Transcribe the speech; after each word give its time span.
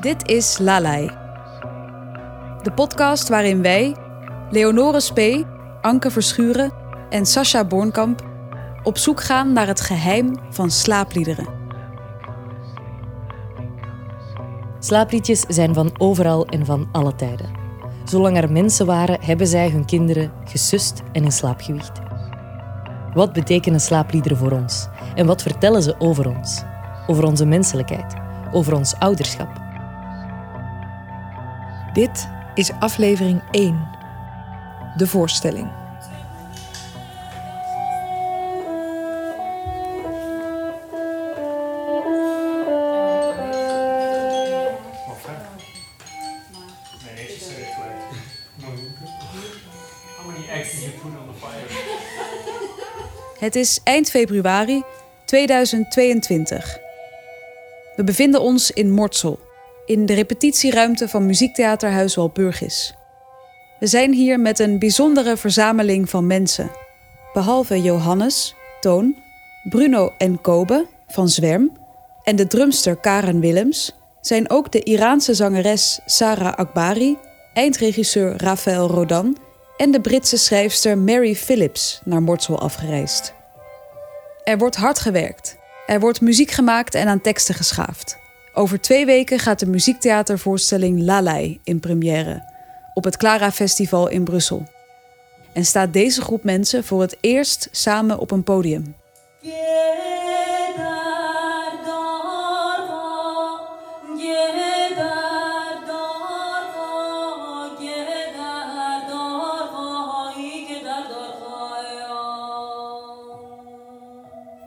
Dit 0.00 0.28
is 0.28 0.58
Lalai. 0.58 1.10
De 2.62 2.72
podcast 2.74 3.28
waarin 3.28 3.62
wij, 3.62 3.96
Leonore 4.50 5.00
Spee, 5.00 5.46
Anke 5.80 6.10
Verschuren 6.10 6.72
en 7.10 7.26
Sascha 7.26 7.64
Bornkamp 7.64 8.28
op 8.82 8.98
zoek 8.98 9.22
gaan 9.22 9.52
naar 9.52 9.66
het 9.66 9.80
geheim 9.80 10.34
van 10.50 10.70
slaapliederen. 10.70 11.48
Slaapliedjes 14.78 15.40
zijn 15.40 15.74
van 15.74 15.90
overal 15.98 16.46
en 16.46 16.66
van 16.66 16.88
alle 16.92 17.14
tijden. 17.14 17.50
Zolang 18.04 18.36
er 18.36 18.52
mensen 18.52 18.86
waren, 18.86 19.20
hebben 19.20 19.46
zij 19.46 19.70
hun 19.70 19.84
kinderen 19.84 20.32
gesust 20.44 21.02
en 21.12 21.24
in 21.24 21.32
slaap 21.32 21.60
gewiegd. 21.60 22.00
Wat 23.14 23.32
betekenen 23.32 23.80
slaapliederen 23.80 24.38
voor 24.38 24.52
ons? 24.52 24.88
En 25.14 25.26
wat 25.26 25.42
vertellen 25.42 25.82
ze 25.82 25.94
over 25.98 26.36
ons? 26.36 26.62
Over 27.06 27.24
onze 27.24 27.46
menselijkheid? 27.46 28.14
Over 28.52 28.74
ons 28.74 28.94
ouderschap? 28.98 29.59
Dit 31.92 32.28
is 32.54 32.72
aflevering 32.72 33.42
1. 33.50 33.88
De 34.96 35.06
voorstelling. 35.06 35.70
Het 53.38 53.56
is 53.56 53.80
eind 53.84 54.10
februari 54.10 54.82
2022. 55.24 56.78
We 57.96 58.04
bevinden 58.04 58.40
ons 58.40 58.70
in 58.70 58.90
Mortsel, 58.90 59.40
in 59.90 60.06
de 60.06 60.14
repetitieruimte 60.14 61.08
van 61.08 61.26
muziektheaterhuis 61.26 62.14
Walpurgis. 62.14 62.94
We 63.78 63.86
zijn 63.86 64.12
hier 64.12 64.40
met 64.40 64.58
een 64.58 64.78
bijzondere 64.78 65.36
verzameling 65.36 66.10
van 66.10 66.26
mensen. 66.26 66.70
Behalve 67.32 67.82
Johannes, 67.82 68.54
Toon, 68.80 69.16
Bruno 69.68 70.12
en 70.18 70.40
Kobe 70.40 70.86
van 71.06 71.28
Zwerm 71.28 71.72
en 72.22 72.36
de 72.36 72.46
drumster 72.46 72.96
Karen 72.96 73.40
Willems 73.40 73.96
zijn 74.20 74.50
ook 74.50 74.72
de 74.72 74.82
Iraanse 74.82 75.34
zangeres 75.34 76.00
Sarah 76.06 76.54
Akbari, 76.54 77.16
eindregisseur 77.54 78.34
Raphaël 78.36 78.88
Rodan 78.88 79.36
en 79.76 79.90
de 79.90 80.00
Britse 80.00 80.36
schrijfster 80.36 80.98
Mary 80.98 81.34
Phillips 81.34 82.00
naar 82.04 82.22
Mortsel 82.22 82.60
afgereisd. 82.60 83.34
Er 84.44 84.58
wordt 84.58 84.76
hard 84.76 84.98
gewerkt. 84.98 85.56
Er 85.86 86.00
wordt 86.00 86.20
muziek 86.20 86.50
gemaakt 86.50 86.94
en 86.94 87.08
aan 87.08 87.20
teksten 87.20 87.54
geschaafd. 87.54 88.19
Over 88.54 88.80
twee 88.80 89.06
weken 89.06 89.38
gaat 89.38 89.58
de 89.58 89.66
muziektheatervoorstelling 89.66 91.02
Lalai 91.02 91.60
in 91.64 91.80
première 91.80 92.48
op 92.94 93.04
het 93.04 93.16
Clara 93.16 93.52
Festival 93.52 94.08
in 94.08 94.24
Brussel. 94.24 94.66
En 95.52 95.64
staat 95.64 95.92
deze 95.92 96.22
groep 96.22 96.44
mensen 96.44 96.84
voor 96.84 97.00
het 97.00 97.16
eerst 97.20 97.68
samen 97.70 98.18
op 98.18 98.30
een 98.30 98.42
podium. 98.42 98.94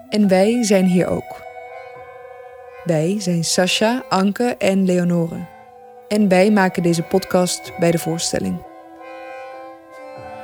En 0.10 0.28
wij 0.28 0.64
zijn 0.64 0.86
hier 0.86 1.08
ook. 1.08 1.53
Wij 2.84 3.16
zijn 3.20 3.44
Sascha, 3.44 4.04
Anke 4.10 4.56
en 4.58 4.86
Leonore. 4.86 5.46
En 6.08 6.28
wij 6.28 6.52
maken 6.52 6.84
deze 6.84 7.02
podcast 7.02 7.72
bij 7.80 7.92
de 7.92 8.00
voorstelling. 8.00 8.62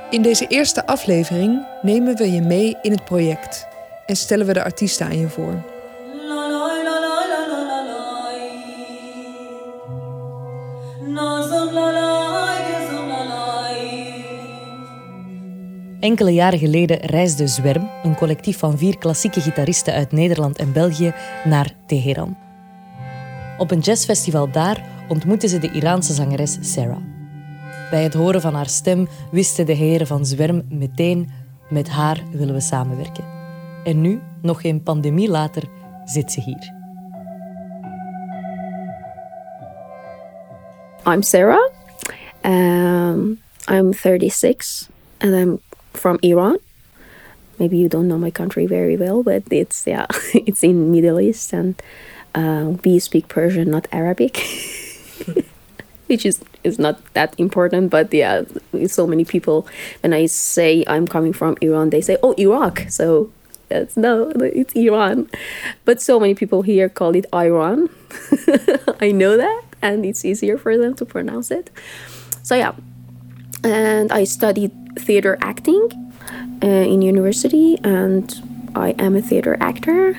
In 0.10 0.22
deze 0.22 0.48
eerste 0.48 0.86
aflevering 0.86 1.66
nemen 1.82 2.16
we 2.16 2.32
je 2.32 2.42
mee 2.42 2.78
in 2.82 2.92
het 2.92 3.06
project 3.06 3.68
en 4.06 4.16
stellen 4.16 4.46
we 4.46 4.54
de 4.54 4.64
artiesten 4.64 5.06
aan 5.06 5.18
je 5.18 5.28
voor. 5.28 5.69
Enkele 16.00 16.34
jaren 16.34 16.60
geleden 16.60 16.98
reisde 16.98 17.48
Zwerm, 17.48 17.90
een 18.04 18.16
collectief 18.16 18.58
van 18.58 18.78
vier 18.78 18.98
klassieke 18.98 19.42
gitaristen 19.42 19.94
uit 19.94 20.12
Nederland 20.12 20.58
en 20.58 20.74
België, 20.74 21.14
naar 21.44 21.72
Teheran. 21.86 22.38
Op 23.58 23.72
een 23.72 23.80
jazzfestival 23.80 24.52
daar 24.52 24.86
ontmoetten 25.08 25.50
ze 25.50 25.60
de 25.60 25.72
Iraanse 25.72 26.14
zangeres 26.14 26.58
Sarah. 26.62 27.02
Bij 27.90 28.04
het 28.04 28.14
horen 28.14 28.42
van 28.42 28.54
haar 28.54 28.70
stem 28.70 29.08
wisten 29.32 29.66
de 29.66 29.74
heren 29.74 30.08
van 30.08 30.26
Zwerm 30.26 30.66
meteen: 30.70 31.30
met 31.70 31.90
haar 31.90 32.24
willen 32.32 32.54
we 32.54 32.62
samenwerken. 32.62 33.24
En 33.84 34.02
nu, 34.02 34.22
nog 34.42 34.62
geen 34.62 34.84
pandemie 34.84 35.30
later, 35.30 35.64
zit 36.06 36.32
ze 36.32 36.42
hier. 36.42 36.74
I'm 41.14 41.22
Sarah. 41.22 41.72
Um, 42.42 43.40
I'm 43.72 43.94
36 43.94 44.90
and 45.18 45.34
I'm 45.34 45.60
from 45.94 46.20
Iran. 46.24 46.58
Maybe 47.60 47.78
you 47.78 47.90
don't 47.90 48.08
know 48.08 48.18
my 48.18 48.32
country 48.32 48.66
very 48.66 48.96
well, 48.96 49.22
but 49.24 49.44
it's 49.52 49.86
yeah, 49.86 50.06
it's 50.34 50.64
in 50.64 50.92
Middle 50.92 51.20
East, 51.20 51.54
and 51.54 51.82
uh, 52.36 52.74
we 52.86 53.00
speak 53.00 53.28
Persian, 53.28 53.70
not 53.70 53.88
Arabic, 53.92 54.38
which 56.08 56.26
is 56.26 56.40
is 56.64 56.80
not 56.80 57.02
that 57.14 57.36
important. 57.38 57.90
But 57.90 58.14
yeah, 58.14 58.44
so 58.88 59.06
many 59.06 59.26
people 59.26 59.68
when 60.02 60.14
I 60.14 60.28
say 60.28 60.84
I'm 60.88 61.08
coming 61.08 61.34
from 61.34 61.58
Iran, 61.62 61.90
they 61.90 62.02
say, 62.02 62.18
"Oh, 62.24 62.34
Iraq." 62.38 62.86
So 62.90 63.30
that's 63.70 63.96
no, 63.98 64.32
it's 64.40 64.74
Iran. 64.74 65.30
But 65.86 66.02
so 66.02 66.20
many 66.20 66.36
people 66.36 66.62
here 66.62 66.90
call 66.90 67.16
it 67.16 67.26
Iran. 67.34 67.90
I 69.02 69.12
know 69.12 69.38
that, 69.38 69.64
and 69.82 70.06
it's 70.06 70.26
easier 70.26 70.58
for 70.58 70.78
them 70.78 70.96
to 70.96 71.06
pronounce 71.06 71.52
it. 71.52 71.70
So 72.44 72.56
yeah, 72.56 72.74
and 73.64 74.12
I 74.12 74.24
studied 74.24 74.72
theater 75.00 75.38
acting 75.42 75.90
uh, 76.64 76.68
in 76.68 77.02
university, 77.02 77.78
and 77.84 78.28
I 78.76 78.92
am 79.00 79.16
a 79.16 79.22
theater 79.22 79.58
actor. 79.60 80.18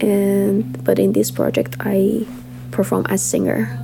And 0.00 0.82
but 0.84 0.98
in 0.98 1.12
this 1.12 1.30
project, 1.30 1.76
I 1.80 2.26
perform 2.70 3.06
as 3.08 3.22
singer. 3.22 3.81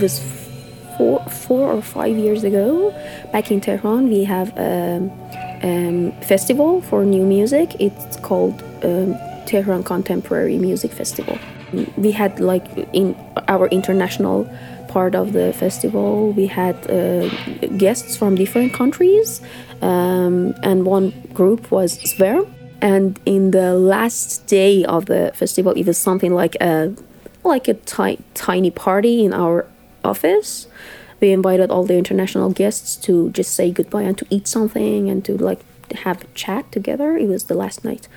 It 0.00 0.04
was 0.04 0.20
four, 0.96 1.20
four 1.28 1.72
or 1.72 1.82
five 1.82 2.16
years 2.16 2.42
ago. 2.42 2.90
Back 3.32 3.50
in 3.50 3.60
Tehran, 3.60 4.08
we 4.08 4.24
have 4.24 4.48
a 4.56 4.96
um, 5.62 6.12
festival 6.22 6.80
for 6.80 7.04
new 7.04 7.26
music. 7.26 7.76
It's 7.78 8.16
called 8.16 8.62
um, 8.82 9.14
Tehran 9.44 9.82
Contemporary 9.82 10.56
Music 10.56 10.90
Festival. 10.90 11.38
We 11.98 12.12
had 12.12 12.40
like 12.40 12.64
in 12.94 13.14
our 13.46 13.66
international 13.66 14.48
part 14.88 15.14
of 15.14 15.34
the 15.34 15.52
festival, 15.52 16.32
we 16.32 16.46
had 16.46 16.76
uh, 16.90 17.28
guests 17.76 18.16
from 18.16 18.36
different 18.36 18.72
countries, 18.72 19.42
um, 19.82 20.54
and 20.62 20.86
one 20.86 21.10
group 21.34 21.70
was 21.70 21.98
Zwerm. 21.98 22.50
And 22.80 23.20
in 23.26 23.50
the 23.50 23.74
last 23.74 24.46
day 24.46 24.82
of 24.86 25.04
the 25.06 25.30
festival, 25.34 25.72
it 25.72 25.84
was 25.84 25.98
something 25.98 26.32
like 26.32 26.56
a 26.58 26.94
like 27.44 27.68
a 27.68 27.74
ti- 27.74 28.18
tiny 28.32 28.70
party 28.70 29.24
in 29.26 29.34
our 29.34 29.66
office. 30.04 30.66
We 31.20 31.32
invited 31.32 31.70
all 31.70 31.84
the 31.84 31.96
international 31.98 32.50
guests 32.50 32.96
to 32.96 33.30
just 33.30 33.54
say 33.54 33.70
goodbye 33.70 34.02
and 34.02 34.16
to 34.18 34.26
eat 34.30 34.48
something 34.48 35.10
and 35.10 35.24
to 35.26 35.36
like 35.36 35.60
have 35.92 36.22
a 36.24 36.26
chat 36.28 36.72
together. 36.72 37.16
It 37.16 37.28
was 37.28 37.44
the 37.44 37.54
last 37.54 37.84
night, 37.84 38.08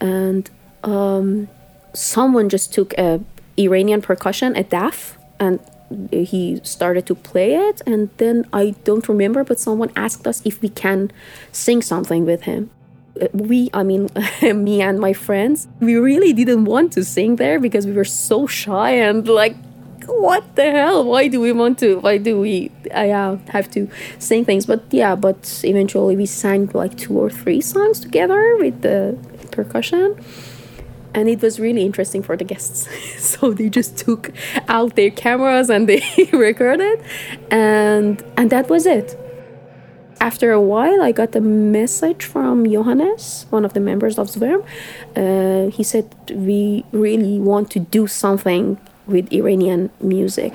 and 0.00 0.48
um, 0.82 1.48
someone 1.92 2.48
just 2.48 2.72
took 2.72 2.94
a 2.94 3.20
Iranian 3.58 4.02
percussion, 4.02 4.56
a 4.56 4.64
daf, 4.64 5.16
and 5.38 5.60
he 6.10 6.60
started 6.62 7.06
to 7.06 7.14
play 7.14 7.54
it. 7.54 7.82
And 7.86 8.10
then 8.16 8.46
I 8.52 8.74
don't 8.84 9.08
remember, 9.08 9.44
but 9.44 9.60
someone 9.60 9.90
asked 9.96 10.26
us 10.26 10.42
if 10.44 10.60
we 10.62 10.68
can 10.68 11.10
sing 11.52 11.82
something 11.82 12.24
with 12.24 12.42
him. 12.42 12.70
Uh, 13.20 13.28
we, 13.32 13.70
I 13.72 13.82
mean, 13.82 14.10
me 14.42 14.82
and 14.82 14.98
my 14.98 15.12
friends, 15.12 15.68
we 15.80 15.96
really 15.96 16.32
didn't 16.32 16.64
want 16.64 16.92
to 16.94 17.04
sing 17.04 17.36
there 17.36 17.60
because 17.60 17.86
we 17.86 17.92
were 17.92 18.04
so 18.04 18.46
shy 18.46 18.90
and 18.92 19.26
like 19.28 19.56
what 20.06 20.56
the 20.56 20.70
hell? 20.70 21.04
Why 21.04 21.28
do 21.28 21.40
we 21.40 21.52
want 21.52 21.78
to? 21.80 21.98
Why 22.00 22.18
do 22.18 22.40
we? 22.40 22.70
Uh, 22.92 23.36
have 23.48 23.70
to 23.72 23.88
sing 24.18 24.44
things. 24.44 24.66
But 24.66 24.82
yeah, 24.90 25.14
but 25.14 25.60
eventually 25.64 26.16
we 26.16 26.26
sang 26.26 26.70
like 26.74 26.96
two 26.96 27.18
or 27.18 27.30
three 27.30 27.60
songs 27.60 28.00
together 28.00 28.56
with 28.58 28.82
the 28.82 29.18
percussion. 29.52 30.16
And 31.14 31.28
it 31.30 31.40
was 31.40 31.58
really 31.58 31.84
interesting 31.84 32.22
for 32.22 32.36
the 32.36 32.44
guests. 32.44 32.88
so 33.18 33.52
they 33.52 33.68
just 33.68 33.96
took 33.96 34.32
out 34.68 34.96
their 34.96 35.10
cameras 35.10 35.70
and 35.70 35.88
they 35.90 36.02
recorded, 36.32 37.02
and 37.50 38.22
and 38.36 38.50
that 38.50 38.68
was 38.68 38.86
it. 38.86 39.18
After 40.18 40.50
a 40.50 40.60
while, 40.60 41.02
I 41.02 41.12
got 41.12 41.36
a 41.36 41.42
message 41.42 42.24
from 42.24 42.64
Johannes, 42.64 43.46
one 43.50 43.66
of 43.66 43.74
the 43.74 43.80
members 43.80 44.18
of 44.18 44.28
Zwerm. 44.28 44.64
Uh, 45.14 45.70
he 45.70 45.82
said, 45.82 46.06
We 46.30 46.84
really 46.90 47.38
want 47.38 47.70
to 47.72 47.80
do 47.80 48.06
something 48.06 48.78
with 49.06 49.32
Iranian 49.32 49.90
music. 50.00 50.54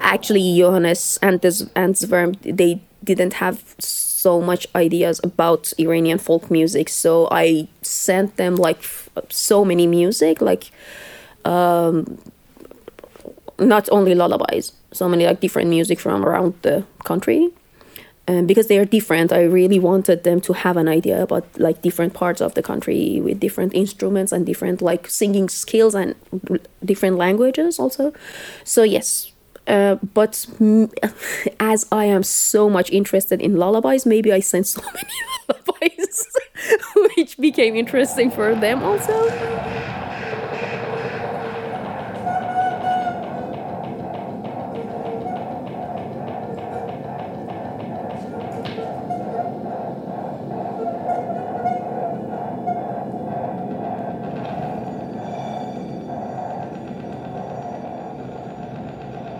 Actually, 0.00 0.58
Johannes 0.58 1.18
and, 1.22 1.40
Zwerm, 1.40 2.36
they 2.42 2.80
didn't 3.04 3.34
have 3.34 3.62
so 3.78 4.40
much 4.40 4.66
ideas 4.74 5.20
about 5.22 5.72
Iranian 5.78 6.18
folk 6.18 6.50
music, 6.50 6.88
so 6.88 7.28
I 7.30 7.68
sent 7.82 8.36
them 8.36 8.56
like 8.56 8.82
so 9.28 9.64
many 9.64 9.86
music, 9.86 10.40
like 10.40 10.72
um, 11.44 12.18
not 13.58 13.88
only 13.92 14.14
lullabies, 14.14 14.72
so 14.92 15.08
many 15.08 15.26
like 15.26 15.40
different 15.40 15.70
music 15.70 16.00
from 16.00 16.24
around 16.24 16.54
the 16.62 16.84
country 17.04 17.50
um, 18.30 18.46
because 18.46 18.68
they 18.68 18.78
are 18.78 18.84
different. 18.84 19.32
I 19.32 19.42
really 19.42 19.78
wanted 19.78 20.22
them 20.22 20.40
to 20.42 20.52
have 20.52 20.76
an 20.76 20.88
idea 20.88 21.20
about 21.22 21.44
like 21.58 21.82
different 21.82 22.14
parts 22.14 22.40
of 22.40 22.54
the 22.54 22.62
country 22.62 23.20
with 23.20 23.40
different 23.40 23.74
instruments 23.74 24.30
and 24.30 24.46
different 24.46 24.80
like 24.80 25.08
singing 25.08 25.48
skills 25.48 25.94
and 25.94 26.14
different 26.84 27.16
languages 27.16 27.78
also. 27.78 28.12
So 28.64 28.82
yes. 28.84 29.32
Uh, 29.66 29.96
but 30.14 30.46
as 31.60 31.86
I 31.92 32.04
am 32.04 32.22
so 32.22 32.70
much 32.70 32.90
interested 32.90 33.40
in 33.40 33.56
lullabies, 33.56 34.06
maybe 34.06 34.32
I 34.32 34.40
sent 34.40 34.66
so 34.66 34.80
many 34.94 35.14
lullabies, 35.48 36.26
which 37.16 37.36
became 37.38 37.74
interesting 37.74 38.30
for 38.30 38.54
them 38.54 38.82
also. 38.82 40.09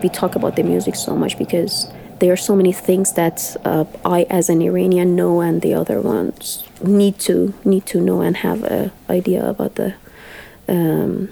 We 0.03 0.09
talk 0.09 0.35
about 0.35 0.55
the 0.55 0.63
music 0.63 0.95
so 0.95 1.15
much 1.15 1.37
because 1.37 1.91
there 2.19 2.31
are 2.31 2.37
so 2.37 2.55
many 2.55 2.71
things 2.71 3.13
that 3.13 3.55
uh, 3.65 3.85
I, 4.05 4.23
as 4.29 4.49
an 4.49 4.61
Iranian, 4.61 5.15
know, 5.15 5.41
and 5.41 5.61
the 5.61 5.73
other 5.73 5.99
ones 5.99 6.63
need 6.83 7.19
to 7.19 7.53
need 7.65 7.85
to 7.87 7.99
know 7.99 8.21
and 8.21 8.37
have 8.37 8.63
an 8.63 8.91
idea 9.09 9.43
about 9.47 9.75
the 9.75 9.95
um, 10.67 11.29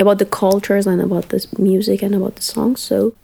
about 0.00 0.18
the 0.18 0.26
cultures 0.26 0.86
and 0.86 1.00
about 1.00 1.30
the 1.30 1.46
music 1.58 2.02
and 2.02 2.14
about 2.14 2.36
the 2.36 2.42
songs. 2.42 2.80
So 2.80 3.14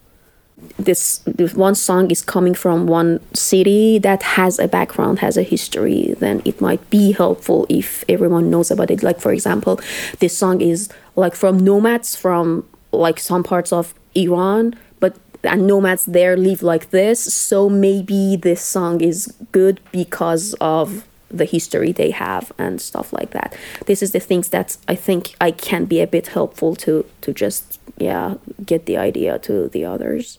this, 0.78 1.19
this 1.26 1.54
one 1.54 1.75
song 1.75 2.10
is 2.10 2.22
coming 2.22 2.54
from 2.54 2.86
one 2.86 3.20
city 3.34 3.98
that 3.98 4.22
has 4.22 4.58
a 4.58 4.69
background, 4.69 5.19
has 5.20 5.36
a 5.36 5.42
history. 5.42 6.14
Then 6.19 6.42
it 6.44 6.60
might 6.60 6.88
be 6.90 7.12
helpful 7.12 7.66
if 7.69 8.04
everyone 8.08 8.50
knows 8.50 8.70
about 8.70 8.90
it. 8.90 9.02
Like 9.02 9.20
for 9.20 9.32
example, 9.32 9.81
this 10.19 10.36
song 10.36 10.60
is 10.60 10.88
like 11.16 11.34
from 11.34 11.58
nomads 11.58 12.16
from 12.16 12.66
like 12.92 13.19
some 13.19 13.42
parts 13.42 13.72
of 13.72 13.94
Iran, 14.14 14.75
but 15.00 15.16
and 15.43 15.66
nomads 15.66 16.05
there 16.06 16.37
live 16.37 16.62
like 16.62 16.90
this. 16.90 17.22
So 17.34 17.69
maybe 17.69 18.37
this 18.37 18.62
song 18.62 19.00
is 19.00 19.32
good 19.52 19.81
because 19.93 20.55
of 20.61 21.06
the 21.31 21.44
history 21.44 21.93
they 21.93 22.11
have 22.11 22.52
and 22.58 22.81
stuff 22.81 23.12
like 23.12 23.31
that. 23.31 23.56
This 23.87 24.02
is 24.02 24.12
the 24.12 24.20
things 24.20 24.49
that 24.50 24.76
I 24.88 24.94
think 24.94 25.34
I 25.40 25.50
can 25.50 25.84
be 25.84 26.00
a 26.00 26.06
bit 26.06 26.28
helpful 26.28 26.76
to 26.76 27.05
to 27.22 27.32
just 27.32 27.81
yeah 27.99 28.34
get 28.64 28.87
the 28.87 28.96
idea 28.96 29.38
to 29.40 29.69
the 29.69 29.84
others. 29.84 30.38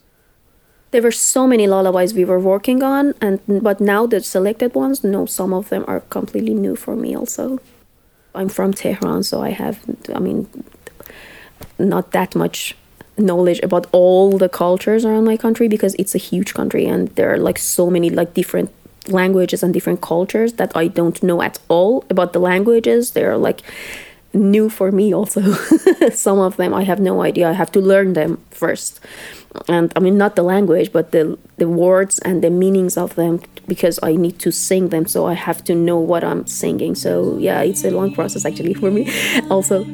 There 0.91 1.01
were 1.01 1.11
so 1.11 1.45
many 1.45 1.67
lullabies 1.67 2.13
we 2.13 2.23
were 2.23 2.39
working 2.39 2.81
on, 2.81 3.13
and 3.19 3.39
but 3.61 3.81
now 3.81 4.07
the 4.07 4.21
selected 4.21 4.75
ones, 4.75 5.03
no, 5.03 5.25
some 5.25 5.53
of 5.53 5.67
them 5.69 5.83
are 5.87 5.99
completely 6.09 6.53
new 6.53 6.75
for 6.75 6.95
me 6.95 7.15
also. 7.15 7.59
I'm 8.33 8.49
from 8.49 8.73
Tehran, 8.73 9.23
so 9.23 9.41
I 9.41 9.49
have, 9.49 9.79
I 10.13 10.19
mean, 10.19 10.47
not 11.79 12.11
that 12.11 12.35
much 12.35 12.75
knowledge 13.17 13.59
about 13.63 13.87
all 13.91 14.37
the 14.37 14.49
cultures 14.49 15.05
around 15.05 15.25
my 15.25 15.37
country 15.37 15.67
because 15.67 15.95
it's 15.95 16.15
a 16.15 16.17
huge 16.17 16.53
country 16.53 16.85
and 16.85 17.09
there 17.15 17.33
are 17.33 17.37
like 17.37 17.57
so 17.57 17.89
many 17.89 18.09
like 18.09 18.33
different 18.33 18.71
languages 19.07 19.63
and 19.63 19.73
different 19.73 20.01
cultures 20.01 20.53
that 20.53 20.75
I 20.75 20.87
don't 20.87 21.21
know 21.23 21.41
at 21.41 21.59
all 21.69 22.03
about 22.09 22.33
the 22.33 22.39
languages. 22.39 23.11
They're 23.11 23.37
like 23.37 23.61
new 24.33 24.69
for 24.69 24.91
me 24.91 25.13
also. 25.13 25.41
Some 26.11 26.39
of 26.39 26.57
them 26.57 26.73
I 26.73 26.83
have 26.83 26.99
no 26.99 27.21
idea. 27.21 27.49
I 27.49 27.53
have 27.53 27.71
to 27.73 27.79
learn 27.79 28.13
them 28.13 28.43
first. 28.51 28.99
And 29.69 29.93
I 29.95 29.99
mean 29.99 30.17
not 30.17 30.35
the 30.35 30.43
language 30.43 30.91
but 30.91 31.11
the 31.11 31.37
the 31.57 31.69
words 31.69 32.19
and 32.19 32.43
the 32.43 32.49
meanings 32.49 32.97
of 32.97 33.15
them 33.15 33.41
because 33.67 33.99
I 34.03 34.15
need 34.15 34.39
to 34.39 34.51
sing 34.51 34.89
them 34.89 35.07
so 35.07 35.25
I 35.25 35.33
have 35.33 35.63
to 35.65 35.75
know 35.75 35.97
what 35.97 36.23
I'm 36.23 36.45
singing. 36.47 36.95
So 36.95 37.37
yeah, 37.37 37.61
it's 37.61 37.85
a 37.85 37.91
long 37.91 38.13
process 38.13 38.45
actually 38.45 38.73
for 38.73 38.91
me 38.91 39.09
also. 39.49 39.85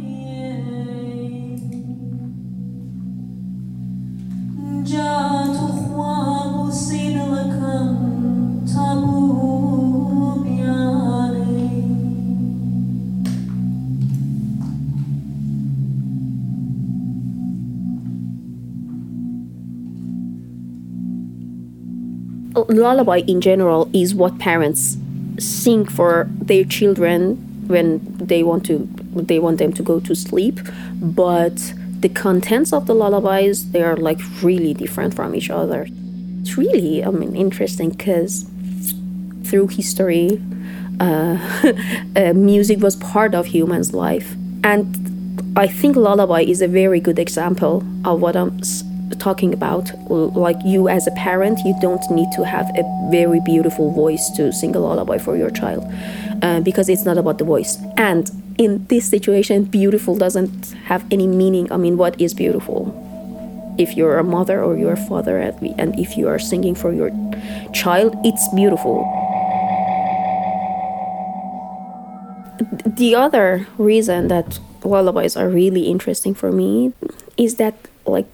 Oh, 22.54 22.65
lullaby 22.68 23.20
in 23.20 23.39
general 23.39 23.89
is 23.94 24.13
what 24.13 24.38
parents 24.39 24.98
sing 25.39 25.86
for 25.86 26.27
their 26.34 26.65
children 26.65 27.38
when 27.68 28.01
they 28.18 28.44
want 28.44 28.65
to 28.65 28.89
they 29.13 29.39
want 29.39 29.58
them 29.58 29.72
to 29.72 29.82
go 29.82 30.01
to 30.01 30.13
sleep 30.13 30.60
but 31.01 31.74
the 32.01 32.10
contents 32.10 32.74
of 32.74 32.88
the 32.88 32.96
lullabies 32.96 33.72
they 33.72 33.81
are 33.81 33.98
like 33.98 34.20
really 34.41 34.74
different 34.74 35.13
from 35.13 35.36
each 35.36 35.50
other. 35.50 35.88
It's 36.41 36.58
really 36.58 37.03
i 37.03 37.10
mean 37.10 37.36
interesting 37.36 37.89
because 37.91 38.46
through 39.46 39.67
history 39.67 40.41
uh, 41.00 41.38
uh, 42.15 42.34
music 42.34 42.79
was 42.79 42.96
part 42.96 43.36
of 43.36 43.46
humans 43.46 43.93
life. 43.93 44.36
And 44.63 44.86
i 45.55 45.67
think 45.67 45.96
lullaby 45.96 46.41
is 46.41 46.62
a 46.62 46.67
very 46.67 47.00
good 47.00 47.20
example 47.20 47.84
of 48.05 48.22
what 48.22 48.36
i'm 48.36 48.62
talking 49.20 49.53
about. 49.53 49.91
Like 50.10 50.58
you 50.65 50.89
as 50.89 51.08
a 51.08 51.12
parent 51.12 51.60
you 51.65 51.75
don't 51.79 52.03
need 52.12 52.29
to 52.34 52.43
have 52.43 52.67
a 52.75 52.84
very 53.12 53.39
beautiful 53.41 53.91
voice 53.91 54.29
to 54.38 54.51
sing 54.51 54.75
a 54.75 54.79
lullaby 54.79 55.17
for 55.17 55.38
your 55.38 55.51
child 55.51 55.84
uh, 56.41 56.60
because 56.62 56.89
it's 56.89 57.05
not 57.05 57.17
about 57.17 57.38
the 57.38 57.46
voice. 57.46 57.77
And 57.98 58.29
in 58.62 58.86
this 58.88 59.10
situation 59.10 59.63
beautiful 59.63 60.15
doesn't 60.15 60.74
have 60.86 61.03
any 61.12 61.27
meaning. 61.27 61.72
I 61.72 61.77
mean 61.77 61.98
what 61.98 62.20
is 62.22 62.34
beautiful? 62.34 62.94
If 63.77 63.98
you're 63.98 64.20
a 64.20 64.24
mother 64.24 64.63
or 64.63 64.77
you're 64.77 64.94
a 64.94 65.08
father 65.10 65.39
and 65.39 66.00
if 66.00 66.18
you 66.18 66.27
are 66.27 66.38
singing 66.38 66.75
for 66.75 66.94
your 66.94 67.10
child 67.74 68.15
it's 68.24 68.48
beautiful. 68.53 69.01
The 72.86 73.15
other 73.15 73.68
reason 73.77 74.27
that 74.27 74.60
lullabies 74.84 75.36
are 75.36 75.50
really 75.50 75.89
interesting 75.89 76.36
for 76.36 76.51
me 76.51 76.94
is 77.38 77.56
that 77.56 77.75
like 78.06 78.27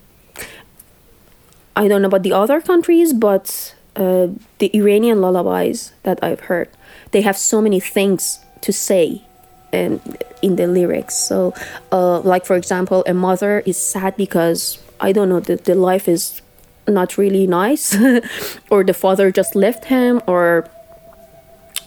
I 1.77 1.87
don't 1.87 2.01
know 2.01 2.07
about 2.07 2.23
the 2.23 2.33
other 2.33 2.59
countries, 2.59 3.13
but 3.13 3.75
uh, 3.95 4.27
the 4.57 4.75
Iranian 4.75 5.21
lullabies 5.21 5.93
that 6.03 6.17
I've 6.23 6.49
heard, 6.49 6.69
they 7.11 7.21
have 7.21 7.37
so 7.37 7.61
many 7.61 7.79
things 7.79 8.39
to 8.61 8.73
say 8.73 9.26
in, 9.71 10.01
in 10.41 10.55
the 10.55 10.67
lyrics. 10.67 11.15
So, 11.15 11.53
uh, 11.91 12.19
like 12.21 12.45
for 12.45 12.55
example, 12.55 13.03
a 13.07 13.13
mother 13.13 13.61
is 13.65 13.77
sad 13.77 14.15
because 14.17 14.79
I 14.99 15.11
don't 15.11 15.29
know 15.29 15.39
the, 15.39 15.55
the 15.57 15.75
life 15.75 16.07
is 16.07 16.41
not 16.87 17.17
really 17.17 17.47
nice, 17.47 17.95
or 18.69 18.83
the 18.83 18.93
father 18.93 19.31
just 19.31 19.55
left 19.55 19.85
him, 19.85 20.21
or 20.27 20.69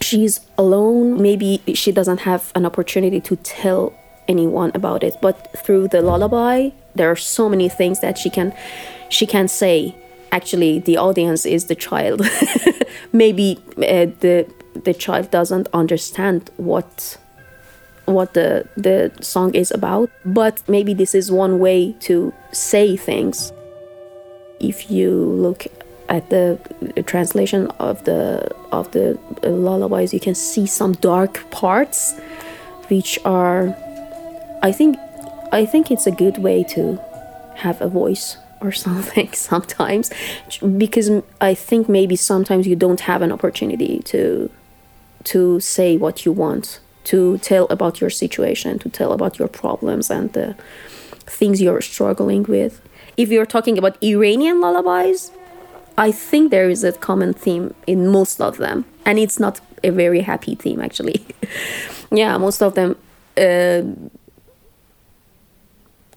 she's 0.00 0.40
alone. 0.58 1.20
Maybe 1.20 1.62
she 1.74 1.92
doesn't 1.92 2.20
have 2.20 2.52
an 2.54 2.66
opportunity 2.66 3.20
to 3.20 3.36
tell 3.36 3.94
anyone 4.28 4.70
about 4.74 5.02
it. 5.02 5.16
But 5.20 5.54
through 5.64 5.88
the 5.88 6.02
lullaby, 6.02 6.70
there 6.94 7.10
are 7.10 7.16
so 7.16 7.48
many 7.48 7.68
things 7.68 8.00
that 8.00 8.18
she 8.18 8.30
can 8.30 8.54
she 9.08 9.26
can 9.26 9.48
say. 9.48 9.94
Actually, 10.32 10.78
the 10.78 10.96
audience 10.96 11.44
is 11.44 11.64
the 11.64 11.74
child. 11.74 12.22
maybe 13.12 13.58
uh, 13.78 14.06
the 14.20 14.46
the 14.84 14.94
child 14.94 15.30
doesn't 15.30 15.66
understand 15.72 16.50
what 16.56 17.18
what 18.14 18.34
the 18.34 18.66
the 18.76 19.12
song 19.20 19.54
is 19.54 19.70
about 19.70 20.10
but 20.24 20.62
maybe 20.68 20.94
this 20.94 21.14
is 21.14 21.30
one 21.30 21.58
way 21.58 21.92
to 22.00 22.32
say 22.52 22.96
things. 22.96 23.52
If 24.58 24.90
you 24.90 25.10
look 25.12 25.66
at 26.10 26.28
the 26.28 26.58
translation 27.06 27.68
of 27.78 28.04
the 28.04 28.50
of 28.72 28.90
the 28.90 29.18
lullabies 29.44 30.12
you 30.12 30.20
can 30.20 30.34
see 30.34 30.66
some 30.66 30.92
dark 30.94 31.48
parts 31.50 32.18
which 32.88 33.18
are 33.24 33.74
i 34.62 34.72
think 34.72 34.98
i 35.52 35.64
think 35.64 35.90
it's 35.90 36.06
a 36.06 36.10
good 36.10 36.38
way 36.38 36.64
to 36.64 37.00
have 37.54 37.80
a 37.80 37.88
voice 37.88 38.36
or 38.60 38.72
something 38.86 39.32
sometimes 39.32 40.10
because 40.76 41.10
i 41.40 41.54
think 41.54 41.88
maybe 41.88 42.16
sometimes 42.16 42.66
you 42.66 42.76
don't 42.76 43.00
have 43.00 43.22
an 43.22 43.30
opportunity 43.30 44.00
to 44.00 44.50
to 45.22 45.60
say 45.60 45.96
what 45.96 46.24
you 46.26 46.32
want 46.32 46.80
to 47.10 47.38
tell 47.38 47.66
about 47.76 48.00
your 48.00 48.10
situation 48.10 48.78
to 48.78 48.88
tell 48.88 49.12
about 49.12 49.38
your 49.38 49.48
problems 49.48 50.10
and 50.10 50.32
the 50.32 50.48
things 51.38 51.60
you're 51.60 51.84
struggling 51.94 52.42
with 52.44 52.74
if 53.16 53.28
you're 53.30 53.50
talking 53.56 53.76
about 53.78 53.94
iranian 54.02 54.60
lullabies 54.60 55.30
I 56.00 56.12
think 56.12 56.50
there 56.50 56.70
is 56.70 56.82
a 56.82 56.92
common 56.92 57.34
theme 57.34 57.74
in 57.86 58.08
most 58.08 58.40
of 58.40 58.56
them, 58.56 58.86
and 59.04 59.18
it's 59.18 59.38
not 59.38 59.60
a 59.84 59.90
very 59.90 60.20
happy 60.20 60.54
theme 60.54 60.80
actually. 60.80 61.22
yeah, 62.10 62.38
most 62.38 62.62
of 62.62 62.74
them 62.74 62.96
uh, 63.36 63.82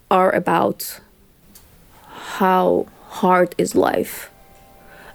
are 0.09 0.31
about 0.31 1.01
how 2.37 2.87
hard 3.09 3.53
is 3.57 3.75
life 3.75 4.29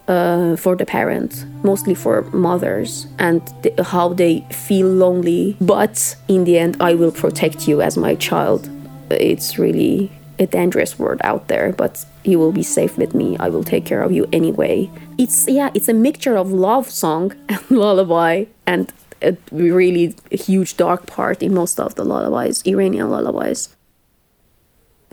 uh, 0.08 0.56
for 0.58 0.76
the 0.76 0.86
parents, 0.86 1.46
mostly 1.64 1.96
for 1.96 2.24
mothers, 2.34 3.08
and 3.20 3.42
th- 3.64 3.80
how 3.80 4.14
they 4.14 4.46
feel 4.52 4.88
lonely. 4.88 5.56
But 5.62 6.16
in 6.28 6.44
the 6.44 6.58
end, 6.58 6.78
I 6.80 6.94
will 6.94 7.12
protect 7.12 7.68
you 7.68 7.82
as 7.82 7.98
my 7.98 8.16
child. 8.16 8.70
It's 9.10 9.58
really 9.58 10.12
a 10.40 10.48
dangerous 10.48 11.00
word 11.00 11.22
out 11.24 11.48
there, 11.48 11.72
but 11.72 12.06
you 12.24 12.40
will 12.40 12.52
be 12.52 12.64
safe 12.64 12.98
with 12.98 13.14
me. 13.14 13.38
I 13.40 13.50
will 13.50 13.64
take 13.64 13.86
care 13.86 14.02
of 14.02 14.12
you 14.12 14.28
anyway. 14.34 14.90
It's 15.18 15.48
yeah, 15.48 15.70
it's 15.74 15.88
a 15.88 15.94
mixture 15.94 16.36
of 16.36 16.52
love 16.52 16.90
song 16.90 17.34
and 17.50 17.62
lullaby 17.70 18.46
and 18.66 18.92
a 19.22 19.38
really 19.52 20.16
huge 20.32 20.76
dark 20.76 21.06
part 21.06 21.42
in 21.42 21.54
most 21.54 21.80
of 21.80 21.96
the 21.96 22.04
lullabies, 22.04 22.62
Iranian 22.66 23.10
lullabies. 23.10 23.70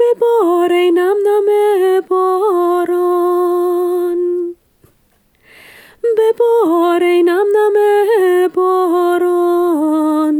بباره 0.00 0.90
نم 0.90 1.16
نم 1.26 1.48
باران 2.10 4.20
بباره 6.17 7.21
نم 7.25 7.45
نم 7.55 7.73
باران. 8.47 10.35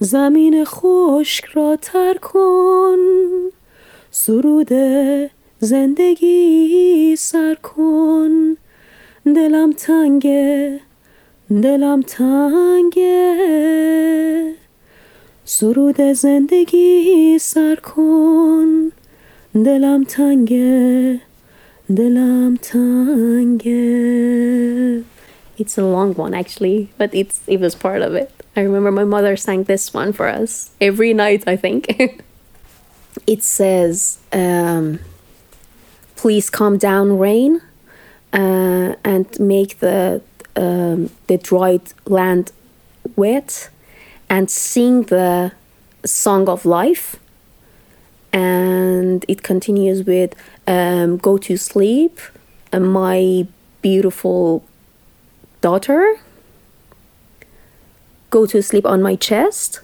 زمین 0.00 0.64
خشک 0.64 1.44
را 1.44 1.76
تر 1.82 2.14
کن. 2.14 2.98
سرود 4.10 4.68
زندگی 5.58 7.16
سر 7.18 7.54
کن. 7.54 8.56
دلم 9.24 9.72
تنگه 9.72 10.80
دلم 11.62 12.02
تنگه 12.02 13.34
سرود 15.44 16.00
زندگی 16.00 17.38
سر 17.38 17.74
کن. 17.76 18.92
دلم 19.54 20.04
تنگه 20.04 21.20
The 21.88 22.08
lam 22.08 22.56
Tange. 22.56 23.66
It's 25.58 25.76
a 25.76 25.84
long 25.84 26.14
one 26.14 26.32
actually, 26.32 26.90
but 26.96 27.14
it's 27.14 27.42
it 27.46 27.60
was 27.60 27.74
part 27.74 28.00
of 28.00 28.14
it. 28.14 28.32
I 28.56 28.62
remember 28.62 28.90
my 28.90 29.04
mother 29.04 29.36
sang 29.36 29.64
this 29.64 29.92
one 29.92 30.14
for 30.14 30.26
us 30.28 30.70
every 30.80 31.12
night, 31.12 31.44
I 31.46 31.56
think. 31.56 32.22
it 33.26 33.42
says, 33.42 34.18
um, 34.32 35.00
please 36.16 36.48
calm 36.48 36.78
down 36.78 37.18
rain 37.18 37.60
uh, 38.32 38.94
and 39.04 39.38
make 39.38 39.80
the 39.80 40.22
um, 40.56 41.10
the 41.26 41.36
dried 41.36 41.92
land 42.06 42.52
wet 43.14 43.68
and 44.30 44.50
sing 44.50 45.02
the 45.02 45.52
song 46.06 46.48
of 46.48 46.64
life 46.64 47.16
and 48.34 49.24
it 49.28 49.44
continues 49.44 50.02
with, 50.04 50.34
um, 50.66 51.18
"Go 51.18 51.38
to 51.38 51.56
sleep, 51.56 52.18
uh, 52.72 52.80
my 52.80 53.46
beautiful 53.80 54.64
daughter. 55.60 56.16
Go 58.30 58.44
to 58.46 58.60
sleep 58.60 58.84
on 58.84 59.00
my 59.02 59.14
chest." 59.14 59.80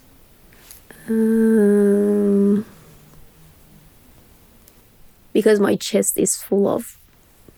Um, 1.09 2.65
because 5.33 5.61
my 5.61 5.77
chest 5.77 6.19
is 6.19 6.37
full 6.37 6.67
of 6.69 6.99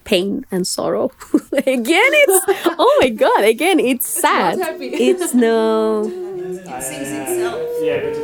pain 0.04 0.44
and 0.50 0.66
sorrow. 0.66 1.10
again, 1.52 2.12
it's 2.22 2.44
oh 2.78 2.98
my 3.00 3.08
god! 3.08 3.44
Again, 3.44 3.80
it's 3.80 4.06
sad. 4.06 4.58
It's 4.80 5.34
no. 5.34 6.10
It 6.62 6.82
sings 6.82 7.10
itself. 7.10 7.60
Yeah, 7.82 8.21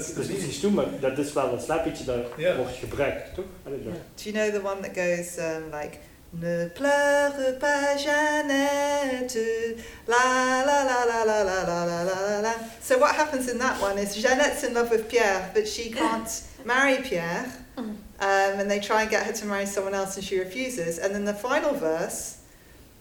is, 0.00 0.06
dat, 0.06 0.14
Dat 0.16 0.24
is- 0.24 0.30
dat 0.30 0.36
is 0.38 0.44
niet 0.44 0.54
stoem, 0.54 0.74
maar 0.74 0.84
dat 1.00 1.18
is 1.18 1.32
wel 1.32 1.52
een 1.52 1.60
slaapje 1.60 2.04
dat 2.04 2.16
Ja. 2.36 2.56
wordt 2.56 2.76
gebruikt, 2.76 3.34
toch? 3.34 3.44
Allee, 3.66 3.82
dat- 3.84 3.92
Do 3.92 4.30
you 4.30 4.34
know 4.34 4.60
the 4.62 4.68
one 4.72 4.80
that 4.80 4.94
goes 4.94 5.38
um, 5.38 5.64
like 5.80 5.96
Ne 6.36 6.70
pleure 6.74 7.52
pas 7.60 8.02
Jeannette, 8.02 9.76
la 10.06 10.62
la 10.66 10.82
la 10.84 11.04
la 11.04 11.24
la 11.24 11.42
la 11.44 11.62
la 11.64 11.84
la 11.84 12.02
la 12.02 12.20
la 12.20 12.40
la. 12.40 12.54
So 12.82 12.98
what 12.98 13.14
happens 13.14 13.48
in 13.48 13.58
that 13.58 13.80
one 13.80 13.98
is 14.02 14.14
Jeannette's 14.16 14.62
in 14.64 14.74
love 14.74 14.90
with 14.90 15.06
Pierre, 15.08 15.50
but 15.54 15.68
she 15.68 15.90
can't 15.90 16.28
marry 16.64 16.96
Pierre, 17.02 17.44
um, 17.76 17.96
and 18.18 18.68
they 18.68 18.80
try 18.80 19.02
and 19.02 19.10
get 19.10 19.22
her 19.26 19.32
to 19.32 19.46
marry 19.46 19.66
someone 19.66 19.94
else, 19.94 20.16
and 20.16 20.24
she 20.24 20.38
refuses. 20.38 20.98
And 20.98 21.12
then 21.14 21.24
the 21.24 21.34
final 21.34 21.72
verse, 21.74 22.34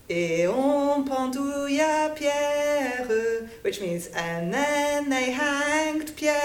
Et 0.10 0.46
on 0.48 1.06
pendouilla 1.06 2.14
Pierre, 2.14 3.08
which 3.62 3.80
means 3.80 4.08
and 4.08 4.54
then 4.54 5.10
they 5.10 5.32
hanged 5.32 6.14
Pierre. 6.18 6.36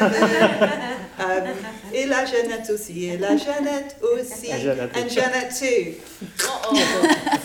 um, 1.18 1.56
et 1.94 2.06
la 2.08 2.24
Jeannette 2.24 2.68
aussi, 2.70 3.10
et 3.10 3.16
la 3.18 3.36
Jeannette 3.36 3.96
aussi, 4.02 4.50
And 4.50 4.60
Jeannette. 4.60 4.96
and 4.96 5.10
Jeannette 5.10 5.54
too. 5.56 5.94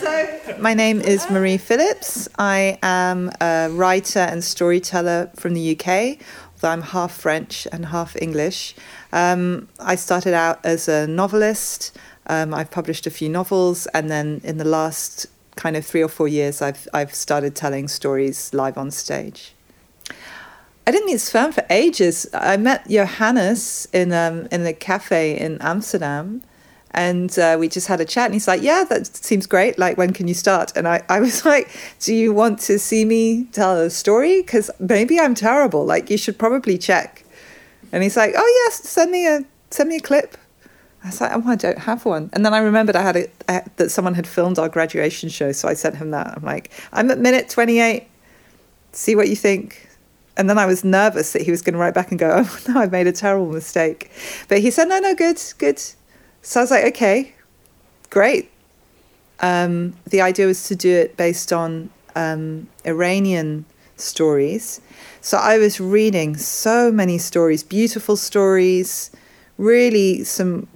so, 0.01 0.39
my 0.59 0.73
name 0.73 1.01
is 1.01 1.29
Marie 1.29 1.57
Phillips. 1.57 2.27
I 2.39 2.79
am 2.81 3.29
a 3.39 3.69
writer 3.69 4.19
and 4.19 4.43
storyteller 4.43 5.29
from 5.35 5.53
the 5.53 5.77
UK, 5.79 6.17
although 6.55 6.73
I'm 6.73 6.81
half 6.81 7.11
French 7.11 7.67
and 7.71 7.85
half 7.85 8.19
English. 8.19 8.75
Um, 9.13 9.67
I 9.79 9.93
started 9.95 10.33
out 10.33 10.59
as 10.65 10.87
a 10.87 11.05
novelist. 11.05 11.95
Um, 12.25 12.55
I've 12.55 12.71
published 12.71 13.05
a 13.05 13.11
few 13.11 13.29
novels, 13.29 13.85
and 13.93 14.09
then 14.09 14.41
in 14.43 14.57
the 14.57 14.65
last 14.65 15.27
kind 15.59 15.75
of 15.75 15.85
three 15.85 16.01
or 16.01 16.07
four 16.07 16.27
years, 16.27 16.61
I've 16.61 16.87
I've 16.93 17.13
started 17.13 17.53
telling 17.53 17.89
stories 17.89 18.53
live 18.53 18.77
on 18.77 18.91
stage. 18.91 19.53
I 20.87 20.91
didn't 20.91 21.05
meet 21.05 21.17
Zwerm 21.17 21.53
for 21.53 21.65
ages. 21.69 22.15
I 22.33 22.55
met 22.57 22.87
Johannes 22.87 23.87
in 23.93 24.13
um, 24.13 24.47
in 24.51 24.65
a 24.65 24.73
cafe 24.73 25.37
in 25.37 25.57
Amsterdam, 25.61 26.41
and 26.91 27.37
uh, 27.37 27.57
we 27.59 27.67
just 27.67 27.87
had 27.87 27.99
a 27.99 28.05
chat. 28.05 28.25
And 28.25 28.33
he's 28.33 28.47
like, 28.47 28.63
"Yeah, 28.63 28.85
that 28.89 29.05
seems 29.27 29.45
great. 29.45 29.77
Like, 29.77 29.97
when 29.97 30.13
can 30.13 30.27
you 30.29 30.33
start?" 30.33 30.71
And 30.77 30.87
I, 30.87 31.03
I 31.09 31.19
was 31.19 31.45
like, 31.53 31.67
"Do 31.99 32.13
you 32.15 32.33
want 32.33 32.59
to 32.69 32.79
see 32.79 33.03
me 33.03 33.45
tell 33.51 33.77
a 33.77 33.89
story? 33.89 34.41
Because 34.41 34.71
maybe 34.79 35.19
I'm 35.19 35.35
terrible. 35.35 35.83
Like, 35.85 36.09
you 36.09 36.17
should 36.17 36.37
probably 36.39 36.77
check." 36.77 37.25
And 37.91 38.01
he's 38.01 38.15
like, 38.15 38.33
"Oh 38.37 38.49
yes, 38.63 38.75
send 38.89 39.11
me 39.11 39.27
a 39.27 39.43
send 39.69 39.89
me 39.89 39.97
a 39.97 40.05
clip." 40.09 40.37
I 41.03 41.07
was 41.07 41.21
like, 41.21 41.31
"Oh, 41.33 41.43
I 41.45 41.55
don't 41.55 41.79
have 41.79 42.05
one." 42.05 42.29
And 42.33 42.45
then 42.45 42.53
I 42.53 42.59
remembered 42.59 42.95
I 42.95 43.01
had 43.01 43.15
a 43.15 43.27
I, 43.47 43.63
that 43.77 43.89
someone 43.89 44.15
had 44.15 44.27
filmed 44.27 44.59
our 44.59 44.69
graduation 44.69 45.29
show, 45.29 45.51
so 45.51 45.67
I 45.67 45.73
sent 45.73 45.95
him 45.95 46.11
that. 46.11 46.33
I'm 46.35 46.43
like, 46.43 46.71
"I'm 46.91 47.09
at 47.11 47.19
minute 47.19 47.49
28. 47.49 48.07
See 48.91 49.15
what 49.15 49.29
you 49.29 49.35
think." 49.35 49.87
And 50.37 50.49
then 50.49 50.57
I 50.57 50.65
was 50.65 50.83
nervous 50.83 51.33
that 51.33 51.41
he 51.41 51.51
was 51.51 51.61
going 51.61 51.73
to 51.73 51.79
write 51.79 51.93
back 51.93 52.11
and 52.11 52.19
go, 52.19 52.31
"Oh 52.43 52.59
no, 52.67 52.79
I've 52.81 52.91
made 52.91 53.07
a 53.07 53.11
terrible 53.11 53.51
mistake." 53.51 54.11
But 54.47 54.59
he 54.59 54.71
said, 54.71 54.89
"No, 54.89 54.99
no, 54.99 55.15
good, 55.15 55.41
good." 55.57 55.81
So 56.41 56.59
I 56.59 56.63
was 56.63 56.71
like, 56.71 56.85
"Okay, 56.85 57.33
great." 58.09 58.51
Um, 59.41 59.95
the 60.07 60.21
idea 60.21 60.47
was 60.47 60.67
to 60.67 60.75
do 60.75 60.93
it 60.93 61.15
based 61.15 61.53
on 61.53 61.89
um, 62.15 62.67
Iranian 62.85 63.65
stories. 63.95 64.81
So 65.21 65.37
I 65.37 65.57
was 65.57 65.79
reading 65.79 66.35
so 66.37 66.91
many 66.91 67.17
stories, 67.17 67.63
beautiful 67.63 68.15
stories, 68.15 69.11
really 69.59 70.23
some 70.23 70.67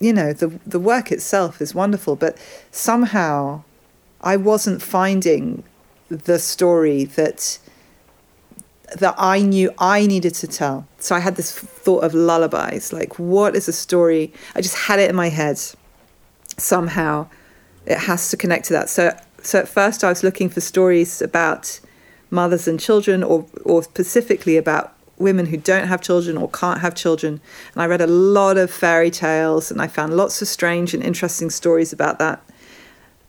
you 0.00 0.12
know, 0.12 0.32
the 0.32 0.48
the 0.66 0.78
work 0.78 1.10
itself 1.10 1.60
is 1.60 1.74
wonderful, 1.74 2.16
but 2.16 2.38
somehow 2.70 3.62
I 4.20 4.36
wasn't 4.36 4.80
finding 4.82 5.64
the 6.08 6.38
story 6.38 7.04
that 7.04 7.58
that 8.96 9.14
I 9.18 9.42
knew 9.42 9.72
I 9.78 10.06
needed 10.06 10.34
to 10.34 10.46
tell. 10.46 10.86
So 10.98 11.14
I 11.14 11.18
had 11.18 11.36
this 11.36 11.52
thought 11.52 12.04
of 12.04 12.14
lullabies, 12.14 12.92
like 12.92 13.18
what 13.18 13.54
is 13.54 13.68
a 13.68 13.72
story? 13.72 14.32
I 14.54 14.60
just 14.60 14.76
had 14.76 14.98
it 14.98 15.10
in 15.10 15.16
my 15.16 15.28
head. 15.28 15.60
Somehow 16.56 17.28
it 17.84 17.98
has 17.98 18.30
to 18.30 18.36
connect 18.36 18.66
to 18.66 18.72
that. 18.74 18.88
So 18.88 19.16
so 19.42 19.58
at 19.58 19.68
first 19.68 20.04
I 20.04 20.08
was 20.08 20.22
looking 20.22 20.48
for 20.48 20.60
stories 20.60 21.20
about 21.20 21.80
mothers 22.30 22.68
and 22.68 22.78
children 22.78 23.24
or 23.24 23.46
or 23.64 23.82
specifically 23.82 24.56
about 24.56 24.94
women 25.18 25.46
who 25.46 25.56
don't 25.56 25.88
have 25.88 26.00
children 26.00 26.36
or 26.36 26.48
can't 26.48 26.80
have 26.80 26.94
children. 26.94 27.40
And 27.74 27.82
I 27.82 27.86
read 27.86 28.00
a 28.00 28.06
lot 28.06 28.56
of 28.56 28.70
fairy 28.70 29.10
tales 29.10 29.70
and 29.70 29.80
I 29.80 29.88
found 29.88 30.16
lots 30.16 30.40
of 30.42 30.48
strange 30.48 30.94
and 30.94 31.02
interesting 31.02 31.50
stories 31.50 31.92
about 31.92 32.18
that. 32.18 32.42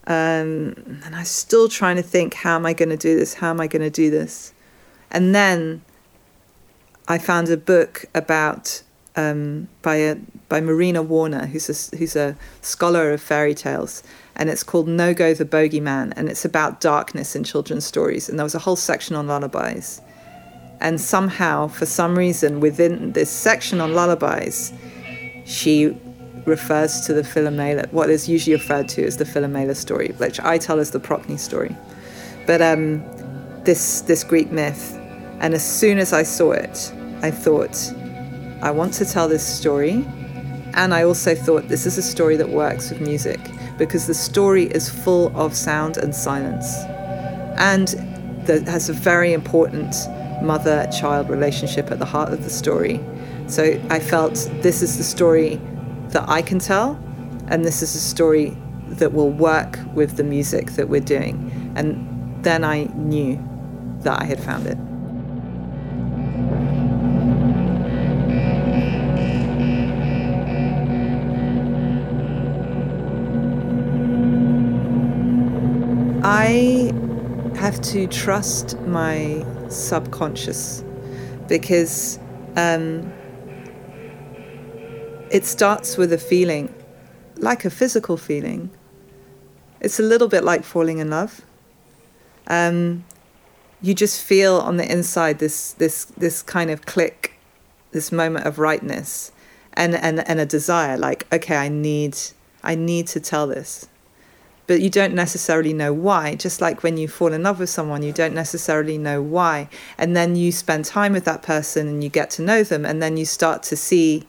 Um, 0.06 1.00
and 1.04 1.14
I 1.14 1.20
was 1.20 1.28
still 1.28 1.68
trying 1.68 1.96
to 1.96 2.02
think, 2.02 2.34
how 2.34 2.56
am 2.56 2.66
I 2.66 2.72
going 2.72 2.88
to 2.88 2.96
do 2.96 3.16
this? 3.16 3.34
How 3.34 3.50
am 3.50 3.60
I 3.60 3.66
going 3.66 3.82
to 3.82 3.90
do 3.90 4.10
this? 4.10 4.52
And 5.10 5.34
then 5.34 5.82
I 7.08 7.18
found 7.18 7.48
a 7.48 7.56
book 7.56 8.04
about 8.14 8.82
um, 9.16 9.68
by 9.82 9.96
a 9.96 10.16
by 10.48 10.60
Marina 10.60 11.02
Warner, 11.02 11.46
who's 11.46 11.68
a, 11.68 11.96
who's 11.96 12.16
a 12.16 12.36
scholar 12.62 13.12
of 13.12 13.20
fairy 13.20 13.54
tales, 13.54 14.02
and 14.36 14.48
it's 14.48 14.62
called 14.62 14.88
No 14.88 15.14
Go 15.14 15.34
the 15.34 15.44
Bogeyman, 15.44 16.12
and 16.16 16.28
it's 16.28 16.44
about 16.44 16.80
darkness 16.80 17.36
in 17.36 17.44
children's 17.44 17.84
stories. 17.84 18.28
And 18.28 18.38
there 18.38 18.44
was 18.44 18.54
a 18.54 18.60
whole 18.60 18.76
section 18.76 19.16
on 19.16 19.26
lullabies, 19.26 20.00
and 20.80 21.00
somehow, 21.00 21.68
for 21.68 21.86
some 21.86 22.16
reason, 22.16 22.60
within 22.60 23.12
this 23.12 23.30
section 23.30 23.80
on 23.80 23.94
lullabies, 23.94 24.72
she 25.44 25.96
refers 26.46 27.00
to 27.02 27.12
the 27.12 27.22
Philomela, 27.22 27.90
what 27.92 28.08
is 28.08 28.28
usually 28.28 28.56
referred 28.56 28.88
to 28.90 29.04
as 29.04 29.18
the 29.18 29.24
Philomela 29.24 29.76
story, 29.76 30.08
which 30.16 30.40
I 30.40 30.58
tell 30.58 30.80
as 30.80 30.90
the 30.90 31.00
Procne 31.00 31.38
story. 31.38 31.76
But 32.46 32.62
um, 32.62 33.04
this 33.64 34.00
this 34.02 34.24
Greek 34.24 34.50
myth 34.50 34.96
and 35.40 35.54
as 35.54 35.64
soon 35.64 35.98
as 35.98 36.12
I 36.12 36.22
saw 36.22 36.52
it, 36.52 36.92
I 37.22 37.30
thought, 37.30 37.92
I 38.62 38.70
want 38.70 38.92
to 38.94 39.06
tell 39.06 39.26
this 39.26 39.46
story. 39.46 40.04
And 40.74 40.94
I 40.94 41.02
also 41.02 41.34
thought 41.34 41.68
this 41.68 41.86
is 41.86 41.98
a 41.98 42.02
story 42.02 42.36
that 42.36 42.48
works 42.48 42.90
with 42.90 43.00
music 43.00 43.40
because 43.76 44.06
the 44.06 44.14
story 44.14 44.64
is 44.64 44.88
full 44.88 45.34
of 45.36 45.56
sound 45.56 45.96
and 45.96 46.14
silence 46.14 46.76
and 47.56 47.88
that 48.46 48.68
has 48.68 48.88
a 48.88 48.92
very 48.92 49.32
important 49.32 49.94
mother 50.42 50.88
child 50.98 51.28
relationship 51.28 51.90
at 51.90 51.98
the 51.98 52.04
heart 52.04 52.32
of 52.32 52.42
the 52.44 52.50
story. 52.50 53.00
So 53.46 53.80
I 53.90 54.00
felt 54.00 54.34
this 54.62 54.82
is 54.82 54.96
the 54.96 55.04
story 55.04 55.60
that 56.08 56.28
I 56.28 56.42
can 56.42 56.58
tell, 56.58 56.98
and 57.48 57.64
this 57.64 57.82
is 57.82 57.94
a 57.94 58.00
story 58.00 58.56
that 58.88 59.12
will 59.12 59.30
work 59.30 59.78
with 59.94 60.16
the 60.16 60.24
music 60.24 60.72
that 60.72 60.88
we're 60.88 61.00
doing. 61.00 61.72
And 61.76 62.44
then 62.44 62.64
I 62.64 62.84
knew 62.94 63.38
that 64.00 64.20
I 64.20 64.24
had 64.24 64.40
found 64.40 64.66
it. 64.66 64.78
I 76.22 76.92
have 77.56 77.80
to 77.82 78.06
trust 78.06 78.78
my 78.80 79.44
subconscious 79.70 80.84
because 81.48 82.18
um, 82.56 83.12
it 85.30 85.44
starts 85.44 85.96
with 85.96 86.12
a 86.12 86.18
feeling, 86.18 86.72
like 87.36 87.64
a 87.64 87.70
physical 87.70 88.16
feeling. 88.16 88.70
It's 89.80 89.98
a 89.98 90.02
little 90.02 90.28
bit 90.28 90.44
like 90.44 90.64
falling 90.64 90.98
in 90.98 91.10
love. 91.10 91.42
Um, 92.46 93.04
you 93.82 93.94
just 93.94 94.22
feel 94.22 94.58
on 94.58 94.76
the 94.76 94.90
inside 94.90 95.38
this 95.38 95.72
this 95.74 96.04
this 96.16 96.42
kind 96.42 96.70
of 96.70 96.84
click, 96.84 97.38
this 97.92 98.12
moment 98.12 98.46
of 98.46 98.58
rightness, 98.58 99.32
and 99.72 99.94
and 99.94 100.26
and 100.28 100.40
a 100.40 100.46
desire. 100.46 100.98
Like, 100.98 101.26
okay, 101.32 101.56
I 101.56 101.68
need 101.68 102.16
I 102.62 102.74
need 102.74 103.06
to 103.08 103.20
tell 103.20 103.46
this 103.46 103.88
but 104.70 104.80
you 104.80 104.88
don't 104.88 105.14
necessarily 105.14 105.72
know 105.72 105.92
why. 105.92 106.36
Just 106.36 106.60
like 106.60 106.84
when 106.84 106.96
you 106.96 107.08
fall 107.08 107.32
in 107.32 107.42
love 107.42 107.58
with 107.58 107.68
someone, 107.68 108.04
you 108.04 108.12
don't 108.12 108.32
necessarily 108.32 108.98
know 108.98 109.20
why. 109.20 109.68
And 109.98 110.16
then 110.16 110.36
you 110.36 110.52
spend 110.52 110.84
time 110.84 111.12
with 111.12 111.24
that 111.24 111.42
person 111.42 111.88
and 111.88 112.04
you 112.04 112.08
get 112.08 112.30
to 112.36 112.42
know 112.42 112.62
them, 112.62 112.84
and 112.86 113.02
then 113.02 113.16
you 113.16 113.24
start 113.24 113.64
to 113.64 113.76
see 113.76 114.28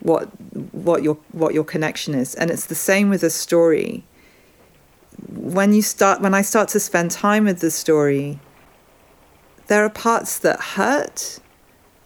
what 0.00 0.26
what 0.74 1.02
your 1.02 1.16
what 1.32 1.54
your 1.54 1.64
connection 1.64 2.12
is. 2.14 2.34
And 2.34 2.50
it's 2.50 2.66
the 2.66 2.74
same 2.74 3.08
with 3.08 3.22
a 3.22 3.30
story. 3.30 4.04
When 5.34 5.72
you 5.72 5.80
start 5.80 6.20
when 6.20 6.34
I 6.34 6.42
start 6.42 6.68
to 6.76 6.80
spend 6.80 7.10
time 7.10 7.46
with 7.46 7.60
the 7.60 7.70
story, 7.70 8.40
there 9.68 9.82
are 9.82 9.88
parts 9.88 10.38
that 10.40 10.60
hurt 10.76 11.40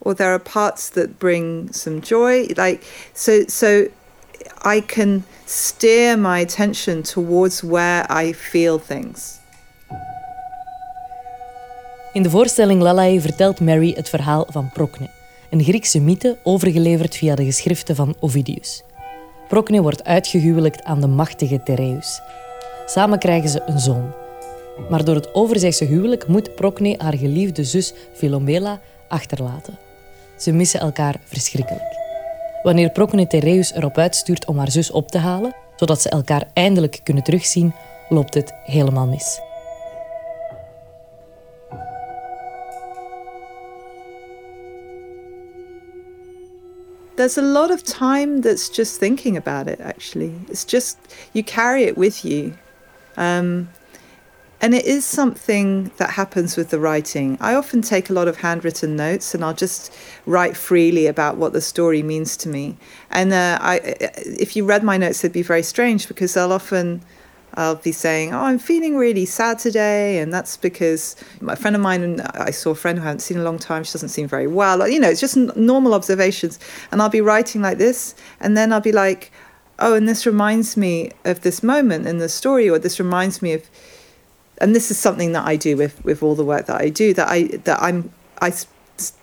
or 0.01 0.15
there 0.15 0.33
are 0.33 0.39
parts 0.39 0.91
that 0.91 1.19
bring 1.19 1.73
some 1.73 2.03
joy. 2.03 2.47
Like 2.57 2.85
so 3.15 3.47
so 3.49 3.89
I 4.77 4.83
can 4.87 5.25
steer 5.45 6.19
my 6.19 6.41
attention 6.41 7.03
towards 7.03 7.61
where 7.61 8.25
I 8.25 8.35
feel 8.35 8.81
things. 8.87 9.41
In 12.13 12.23
de 12.23 12.31
voorstelling 12.31 12.83
Lalae 12.83 13.21
vertelt 13.21 13.61
Mary 13.61 13.93
het 13.97 14.09
verhaal 14.09 14.47
van 14.51 14.71
Procne, 14.73 15.11
een 15.51 15.63
Griekse 15.63 16.01
mythe 16.01 16.39
overgeleverd 16.43 17.17
via 17.17 17.35
de 17.35 17.45
geschriften 17.45 17.97
van 17.97 18.15
Ovidius. 18.21 18.83
Procne 19.49 19.83
wordt 19.83 20.05
uitgehuwelijkt 20.05 20.83
aan 20.83 21.01
de 21.01 21.07
machtige 21.07 21.63
Tereus. 21.63 22.21
Samen 22.87 23.19
krijgen 23.19 23.49
ze 23.49 23.63
een 23.67 23.79
zoon. 23.79 24.13
Maar 24.91 25.05
door 25.05 25.15
het 25.15 25.35
overzeese 25.35 25.85
huwelijk 25.85 26.27
moet 26.27 26.55
Procne 26.55 26.95
haar 26.99 27.17
geliefde 27.17 27.65
zus 27.65 27.95
Philomela 28.15 28.81
achterlaten. 29.09 29.79
Ze 30.37 30.53
missen 30.53 30.81
elkaar 30.81 31.21
verschrikkelijk. 31.25 32.02
Wanneer 32.63 32.91
Procne 32.91 33.27
Tereus 33.27 33.73
erop 33.73 33.99
uitstuurt 33.99 34.47
om 34.47 34.59
haar 34.59 34.71
zus 34.71 34.91
op 34.91 35.09
te 35.09 35.19
halen, 35.19 35.55
zodat 35.77 36.03
ze 36.03 36.09
elkaar 36.09 36.47
eindelijk 36.53 37.01
kunnen 37.03 37.23
terugzien, 37.23 37.75
loopt 38.09 38.35
het 38.35 38.53
helemaal 38.65 39.07
mis. 39.07 39.41
There's 47.15 47.39
a 47.39 47.43
lot 47.43 47.71
of 47.71 47.83
time 47.83 48.41
that's 48.41 48.77
just 48.77 48.99
thinking 48.99 49.37
about 49.37 49.67
it, 49.67 49.81
actually. 49.81 50.33
It's 50.49 50.65
just, 50.67 50.97
you 51.33 51.45
carry 51.45 51.83
it 51.83 51.97
with 51.97 52.23
you. 52.23 52.53
Um, 53.17 53.69
and 54.63 54.77
it 54.77 54.85
is 54.85 55.05
something 55.05 55.91
that 55.97 56.11
happens 56.11 56.57
with 56.57 56.71
the 56.71 56.79
writing. 56.79 57.37
I 57.41 57.57
often 57.57 57.83
take 57.83 58.09
a 58.09 58.13
lot 58.13 58.29
of 58.29 58.39
handwritten 58.39 58.95
notes 58.95 59.35
and 59.35 59.45
I'll 59.45 59.55
just 59.55 59.93
write 60.25 60.57
freely 60.57 61.09
about 61.09 61.37
what 61.37 61.53
the 61.53 61.61
story 61.61 62.01
means 62.05 62.37
to 62.39 62.49
me. 62.49 62.77
And 63.11 63.33
uh, 63.33 63.59
I, 63.61 63.81
if 64.25 64.55
you 64.55 64.65
read 64.65 64.85
my 64.85 64.97
notes, 64.97 65.21
they'd 65.21 65.33
be 65.33 65.43
very 65.43 65.65
strange 65.65 66.07
because 66.07 66.35
they'll 66.35 66.53
often. 66.53 67.03
I'll 67.55 67.75
be 67.75 67.93
saying, 67.93 68.33
"Oh, 68.33 68.45
I'm 68.45 68.59
feeling 68.59 68.97
really 68.97 69.27
sad 69.27 69.59
today," 69.59 70.21
and 70.21 70.33
that's 70.33 70.57
because 70.57 71.17
my 71.43 71.55
friend 71.55 71.77
of 71.77 71.83
mine. 71.83 72.19
I 72.33 72.51
saw 72.51 72.71
a 72.71 72.75
friend 72.75 72.99
who 72.99 73.05
I 73.05 73.09
haven't 73.09 73.21
seen 73.21 73.37
in 73.37 73.43
a 73.43 73.45
long 73.45 73.59
time. 73.59 73.85
She 73.85 73.93
doesn't 73.93 74.09
seem 74.09 74.27
very 74.27 74.47
well. 74.47 74.89
You 74.89 74.99
know, 74.99 75.11
it's 75.11 75.21
just 75.21 75.37
normal 75.37 75.93
observations. 75.93 76.59
And 76.91 77.03
I'll 77.03 77.11
be 77.11 77.21
writing 77.21 77.61
like 77.61 77.77
this, 77.77 78.15
and 78.41 78.57
then 78.57 78.73
I'll 78.73 78.81
be 78.81 78.91
like, 78.91 79.31
"Oh, 79.79 79.93
and 79.93 80.09
this 80.09 80.25
reminds 80.25 80.79
me 80.79 81.11
of 81.27 81.43
this 81.43 81.63
moment 81.63 82.07
in 82.07 82.17
the 82.17 82.31
story, 82.31 82.71
or 82.71 82.79
this 82.79 82.99
reminds 82.99 83.43
me 83.43 83.53
of." 83.53 83.69
And 84.63 84.75
this 84.77 84.91
is 84.91 84.99
something 84.99 85.33
that 85.33 85.47
I 85.47 85.57
do 85.57 85.77
with 85.77 86.03
with 86.05 86.23
all 86.23 86.35
the 86.35 86.45
work 86.45 86.67
that 86.67 86.81
I 86.81 86.89
do 86.89 87.13
that 87.15 87.29
I 87.29 87.43
that 87.65 87.83
I'm 87.83 88.11
I 88.41 88.53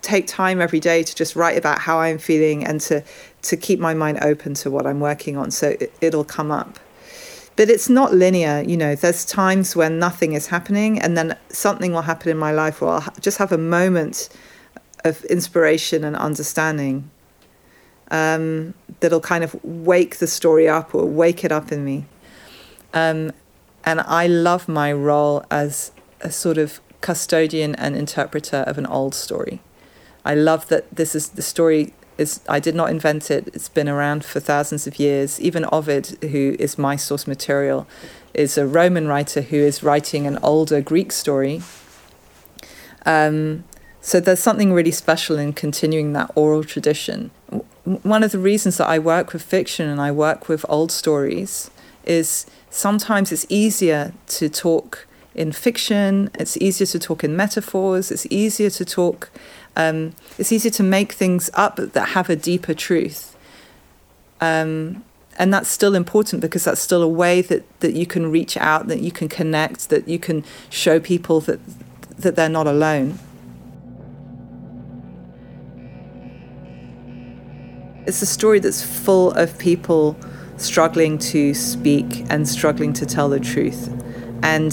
take 0.02 0.26
time 0.26 0.60
every 0.60 0.78
day 0.78 1.02
to 1.02 1.14
just 1.14 1.34
write 1.34 1.56
about 1.56 1.78
how 1.78 1.98
I'm 1.98 2.18
feeling 2.18 2.64
and 2.64 2.80
to 2.82 3.02
to 3.42 3.56
keep 3.56 3.80
my 3.80 3.94
mind 3.94 4.18
open 4.20 4.54
to 4.54 4.70
what 4.70 4.86
I'm 4.86 5.00
working 5.00 5.36
on 5.36 5.50
so 5.50 5.70
it, 5.80 5.92
it'll 6.00 6.24
come 6.24 6.50
up. 6.52 6.78
But 7.56 7.70
it's 7.70 7.88
not 7.88 8.12
linear 8.12 8.62
you 8.66 8.76
know 8.76 8.94
there's 8.94 9.24
times 9.24 9.74
when 9.74 9.98
nothing 9.98 10.34
is 10.34 10.46
happening 10.46 11.00
and 11.00 11.16
then 11.16 11.36
something 11.48 11.92
will 11.92 12.02
happen 12.02 12.30
in 12.30 12.38
my 12.38 12.52
life 12.52 12.82
where 12.82 12.90
I'll 12.90 13.14
just 13.20 13.38
have 13.38 13.50
a 13.50 13.58
moment 13.58 14.28
of 15.04 15.24
inspiration 15.24 16.04
and 16.04 16.14
understanding 16.14 17.10
um, 18.10 18.74
that'll 19.00 19.20
kind 19.20 19.42
of 19.42 19.58
wake 19.64 20.18
the 20.18 20.26
story 20.26 20.68
up 20.68 20.94
or 20.94 21.06
wake 21.06 21.44
it 21.44 21.52
up 21.52 21.72
in 21.72 21.84
me. 21.84 22.04
Um, 22.92 23.32
and 23.84 24.00
I 24.00 24.26
love 24.26 24.68
my 24.68 24.92
role 24.92 25.44
as 25.50 25.92
a 26.20 26.30
sort 26.30 26.58
of 26.58 26.80
custodian 27.00 27.74
and 27.76 27.96
interpreter 27.96 28.58
of 28.58 28.78
an 28.78 28.86
old 28.86 29.14
story. 29.14 29.60
I 30.24 30.34
love 30.34 30.68
that 30.68 30.94
this 30.94 31.14
is 31.14 31.30
the 31.30 31.42
story 31.42 31.94
is 32.18 32.40
I 32.48 32.60
did 32.60 32.74
not 32.74 32.90
invent 32.90 33.30
it. 33.30 33.48
It's 33.54 33.70
been 33.70 33.88
around 33.88 34.24
for 34.24 34.40
thousands 34.40 34.86
of 34.86 34.98
years. 34.98 35.40
Even 35.40 35.64
Ovid, 35.72 36.18
who 36.20 36.54
is 36.58 36.76
my 36.76 36.94
source 36.96 37.26
material, 37.26 37.88
is 38.34 38.58
a 38.58 38.66
Roman 38.66 39.08
writer 39.08 39.40
who 39.40 39.56
is 39.56 39.82
writing 39.82 40.26
an 40.26 40.38
older 40.42 40.82
Greek 40.82 41.12
story. 41.12 41.62
Um, 43.06 43.64
so 44.02 44.20
there's 44.20 44.40
something 44.40 44.72
really 44.72 44.90
special 44.90 45.38
in 45.38 45.54
continuing 45.54 46.12
that 46.12 46.30
oral 46.34 46.62
tradition. 46.62 47.30
one 47.84 48.22
of 48.22 48.30
the 48.30 48.38
reasons 48.38 48.76
that 48.76 48.86
I 48.86 48.98
work 48.98 49.32
with 49.32 49.42
fiction 49.42 49.88
and 49.88 50.00
I 50.00 50.12
work 50.12 50.48
with 50.48 50.64
old 50.68 50.92
stories 50.92 51.70
is 52.10 52.46
sometimes 52.70 53.30
it's 53.30 53.46
easier 53.48 54.12
to 54.26 54.48
talk 54.48 55.06
in 55.34 55.52
fiction, 55.52 56.28
it's 56.34 56.56
easier 56.56 56.86
to 56.88 56.98
talk 56.98 57.22
in 57.22 57.36
metaphors, 57.36 58.10
it's 58.10 58.26
easier 58.30 58.68
to 58.70 58.84
talk, 58.84 59.30
um, 59.76 60.12
it's 60.36 60.50
easier 60.50 60.72
to 60.72 60.82
make 60.82 61.12
things 61.12 61.50
up 61.54 61.76
that 61.76 62.08
have 62.08 62.28
a 62.28 62.36
deeper 62.36 62.74
truth. 62.74 63.36
Um, 64.40 65.04
and 65.38 65.54
that's 65.54 65.70
still 65.70 65.94
important 65.94 66.42
because 66.42 66.64
that's 66.64 66.80
still 66.80 67.02
a 67.02 67.08
way 67.08 67.42
that, 67.42 67.62
that 67.80 67.94
you 67.94 68.06
can 68.06 68.30
reach 68.30 68.56
out, 68.56 68.88
that 68.88 69.00
you 69.00 69.12
can 69.12 69.28
connect, 69.28 69.88
that 69.88 70.08
you 70.08 70.18
can 70.18 70.44
show 70.68 70.98
people 70.98 71.40
that 71.42 71.60
that 72.18 72.36
they're 72.36 72.50
not 72.50 72.66
alone. 72.66 73.18
It's 78.06 78.20
a 78.20 78.26
story 78.26 78.58
that's 78.58 78.82
full 78.82 79.30
of 79.32 79.56
people 79.58 80.16
struggling 80.60 81.18
to 81.18 81.54
speak 81.54 82.24
and 82.30 82.48
struggling 82.48 82.92
to 82.94 83.06
tell 83.06 83.28
the 83.28 83.40
truth. 83.40 83.88
And 84.42 84.72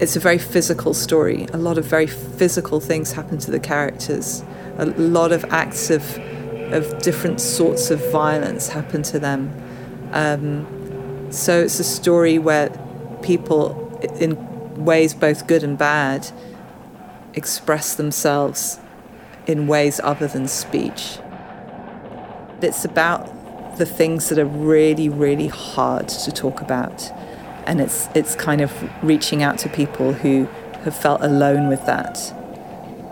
it's 0.00 0.16
a 0.16 0.20
very 0.20 0.38
physical 0.38 0.94
story. 0.94 1.46
A 1.52 1.58
lot 1.58 1.78
of 1.78 1.84
very 1.84 2.06
physical 2.06 2.80
things 2.80 3.12
happen 3.12 3.38
to 3.38 3.50
the 3.50 3.60
characters. 3.60 4.42
A 4.78 4.86
lot 4.86 5.32
of 5.32 5.44
acts 5.46 5.90
of, 5.90 6.02
of 6.72 7.02
different 7.02 7.40
sorts 7.40 7.90
of 7.90 8.10
violence 8.10 8.68
happen 8.68 9.02
to 9.04 9.18
them. 9.18 9.52
Um, 10.12 11.30
so 11.30 11.60
it's 11.60 11.78
a 11.78 11.84
story 11.84 12.38
where 12.38 12.70
people, 13.22 14.00
in 14.18 14.84
ways 14.84 15.14
both 15.14 15.46
good 15.46 15.62
and 15.62 15.76
bad, 15.76 16.30
express 17.34 17.94
themselves 17.94 18.80
in 19.46 19.66
ways 19.66 20.00
other 20.02 20.26
than 20.26 20.48
speech. 20.48 21.18
It's 22.62 22.84
about 22.84 23.39
the 23.80 23.86
things 23.86 24.28
that 24.28 24.38
are 24.38 24.44
really, 24.44 25.08
really 25.08 25.48
hard 25.48 26.06
to 26.06 26.30
talk 26.30 26.60
about. 26.60 27.10
And 27.66 27.80
it's, 27.80 28.08
it's 28.14 28.34
kind 28.34 28.60
of 28.60 28.70
reaching 29.02 29.42
out 29.42 29.58
to 29.60 29.68
people 29.70 30.12
who 30.12 30.44
have 30.84 30.94
felt 30.94 31.22
alone 31.22 31.68
with 31.68 31.84
that 31.86 32.18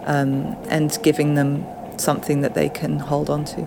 um, 0.05 0.57
and 0.69 0.97
giving 1.03 1.35
them 1.35 1.67
something 1.99 2.43
that 2.43 2.55
they 2.55 2.69
can 2.69 2.99
hold 2.99 3.31
on 3.31 3.45
to. 3.47 3.63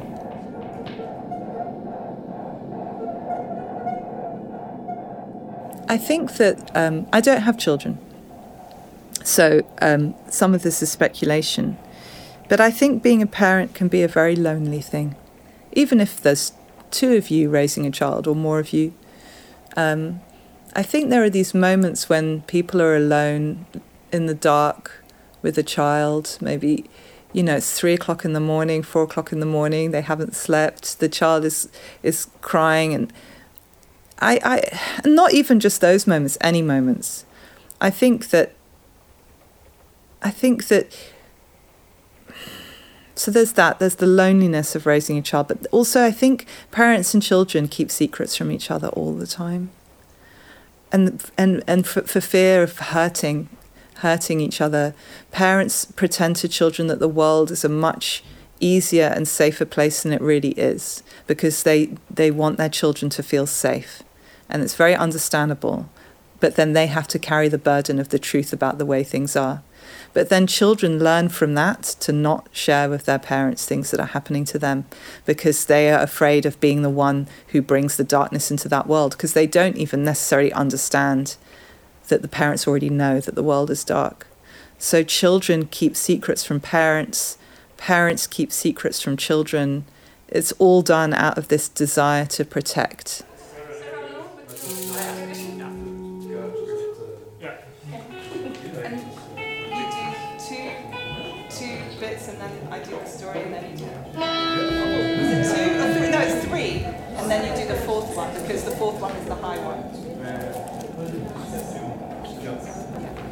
I 5.90 5.98
think 5.98 6.38
that 6.38 6.72
um, 6.76 7.08
I 7.12 7.20
don't 7.20 7.42
have 7.42 7.58
children. 7.58 7.98
So 9.24 9.64
um, 9.82 10.14
some 10.30 10.54
of 10.54 10.62
this 10.62 10.84
is 10.84 10.92
speculation. 10.92 11.78
But 12.48 12.60
I 12.62 12.70
think 12.70 13.02
being 13.02 13.22
a 13.22 13.28
parent 13.28 13.74
can 13.74 13.88
be 13.88 14.04
a 14.04 14.08
very 14.08 14.36
lonely 14.36 14.82
thing. 14.82 15.16
Even 15.74 16.00
if 16.00 16.22
there's 16.22 16.54
two 16.91 17.15
of 17.15 17.30
you 17.30 17.49
raising 17.49 17.86
a 17.86 17.91
child 17.91 18.27
or 18.27 18.36
more 18.36 18.60
of 18.60 18.73
you. 18.73 18.93
Um, 19.75 20.21
I 20.75 20.84
think 20.84 21.10
there 21.10 21.23
are 21.23 21.30
these 21.30 21.54
moments 21.54 22.10
when 22.10 22.41
people 22.43 22.82
are 22.82 22.95
alone 22.95 23.65
in 24.12 24.25
the 24.25 24.34
dark 24.34 25.04
with 25.41 25.58
a 25.58 25.63
child. 25.63 26.38
Maybe, 26.41 26.86
you 27.34 27.43
know, 27.43 27.58
it's 27.58 27.77
three 27.77 27.93
o'clock 27.93 28.23
in 28.23 28.34
the 28.34 28.39
morning, 28.39 28.84
four 28.84 29.04
o'clock 29.04 29.32
in 29.32 29.39
the 29.39 29.45
morning, 29.45 29.91
they 29.91 30.01
haven't 30.01 30.36
slept, 30.36 30.99
the 30.99 31.10
child 31.10 31.45
is, 31.45 31.69
is 32.04 32.27
crying. 32.41 32.93
And 32.93 33.13
I, 34.19 34.39
I, 34.43 34.80
not 35.08 35.34
even 35.34 35.60
just 35.60 35.82
those 35.82 36.06
moments, 36.06 36.38
any 36.41 36.62
moments. 36.62 37.25
I 37.80 37.89
think 37.89 38.30
that 38.30 38.54
I 40.21 40.30
think 40.30 40.67
that 40.67 40.95
so 43.21 43.29
there's 43.29 43.53
that 43.53 43.77
there's 43.77 43.97
the 43.97 44.07
loneliness 44.07 44.75
of 44.75 44.88
raising 44.88 45.15
a 45.15 45.21
child 45.21 45.47
but 45.47 45.67
also 45.71 46.03
i 46.03 46.10
think 46.10 46.47
parents 46.71 47.13
and 47.13 47.21
children 47.21 47.67
keep 47.67 47.91
secrets 47.91 48.36
from 48.36 48.49
each 48.49 48.71
other 48.71 48.88
all 48.89 49.13
the 49.13 49.27
time. 49.27 49.69
And 50.91 51.23
and 51.38 51.63
and 51.67 51.86
for, 51.86 52.01
for 52.01 52.19
fear 52.19 52.63
of 52.63 52.79
hurting 52.79 53.47
hurting 53.97 54.41
each 54.41 54.60
other 54.60 54.95
parents 55.29 55.86
pretend 55.86 56.38
to 56.38 56.47
children 56.47 56.88
that 56.88 56.99
the 56.99 57.07
world 57.07 57.51
is 57.51 57.63
a 57.63 57.69
much 57.69 58.23
easier 58.60 59.13
and 59.15 59.27
safer 59.27 59.65
place 59.65 60.01
than 60.01 60.13
it 60.13 60.21
really 60.21 60.53
is 60.71 61.03
because 61.27 61.62
they 61.62 61.95
they 62.10 62.31
want 62.31 62.57
their 62.57 62.69
children 62.69 63.12
to 63.12 63.21
feel 63.21 63.45
safe. 63.45 64.01
And 64.49 64.63
it's 64.63 64.75
very 64.75 64.95
understandable 64.95 65.89
but 66.39 66.55
then 66.55 66.73
they 66.73 66.88
have 66.88 67.07
to 67.10 67.19
carry 67.19 67.49
the 67.49 67.60
burden 67.60 67.99
of 67.99 68.10
the 68.10 68.17
truth 68.17 68.51
about 68.51 68.79
the 68.79 68.86
way 68.86 69.03
things 69.03 69.36
are 69.36 69.62
but 70.13 70.30
then 70.30 70.47
children 70.47 71.00
learn 71.00 71.30
from 71.30 71.54
that 71.56 71.84
to 72.02 72.12
not 72.12 72.50
share 72.52 72.89
with 72.89 73.06
their 73.06 73.19
parents 73.19 73.65
things 73.65 73.91
that 73.91 74.00
are 74.00 74.08
happening 74.08 74.45
to 74.45 74.60
them 74.60 74.86
because 75.26 75.65
they 75.65 75.91
are 75.91 76.02
afraid 76.02 76.45
of 76.45 76.60
being 76.60 76.82
the 76.82 76.89
one 76.89 77.28
who 77.50 77.62
brings 77.62 77.97
the 77.97 78.04
darkness 78.04 78.52
into 78.52 78.67
that 78.69 78.88
world 78.88 79.12
because 79.12 79.34
they 79.34 79.47
don't 79.47 79.78
even 79.78 80.04
necessarily 80.04 80.52
understand 80.54 81.38
that 82.10 82.21
the 82.21 82.28
parents 82.28 82.67
already 82.67 82.89
know 82.89 83.19
that 83.19 83.36
the 83.36 83.43
world 83.43 83.69
is 83.69 83.84
dark. 83.84 84.28
So 84.78 85.04
children 85.04 85.67
keep 85.67 85.95
secrets 85.95 86.43
from 86.43 86.60
parents, 86.60 87.38
parents 87.78 88.28
keep 88.28 88.52
secrets 88.52 89.02
from 89.02 89.15
children. 89.15 89.86
It's 90.28 90.52
all 90.54 90.82
done 90.82 91.13
out 91.13 91.38
of 91.38 91.47
this 91.47 91.69
desire 91.69 92.26
to 92.28 92.43
protect. 92.45 93.24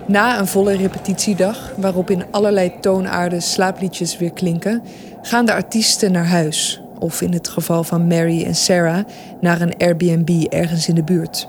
Na 0.10 0.40
een 0.40 0.48
volle 0.48 0.76
repetitiedag, 0.76 1.74
waarop 1.78 2.10
in 2.10 2.32
allerlei 2.32 2.80
toonaarden 2.80 3.42
slaapliedjes 3.42 4.18
weer 4.18 4.34
klinken, 4.34 4.84
gaan 5.22 5.46
de 5.46 5.54
artiesten 5.54 6.12
naar 6.12 6.28
huis. 6.28 6.82
Of 7.00 7.22
in 7.22 7.34
het 7.34 7.48
geval 7.48 7.84
van 7.84 8.08
Mary 8.08 8.44
en 8.44 8.56
Sarah 8.56 9.06
naar 9.42 9.62
een 9.62 9.78
Airbnb 9.78 10.30
ergens 10.30 10.88
in 10.88 10.96
de 10.96 11.04
buurt. 11.04 11.48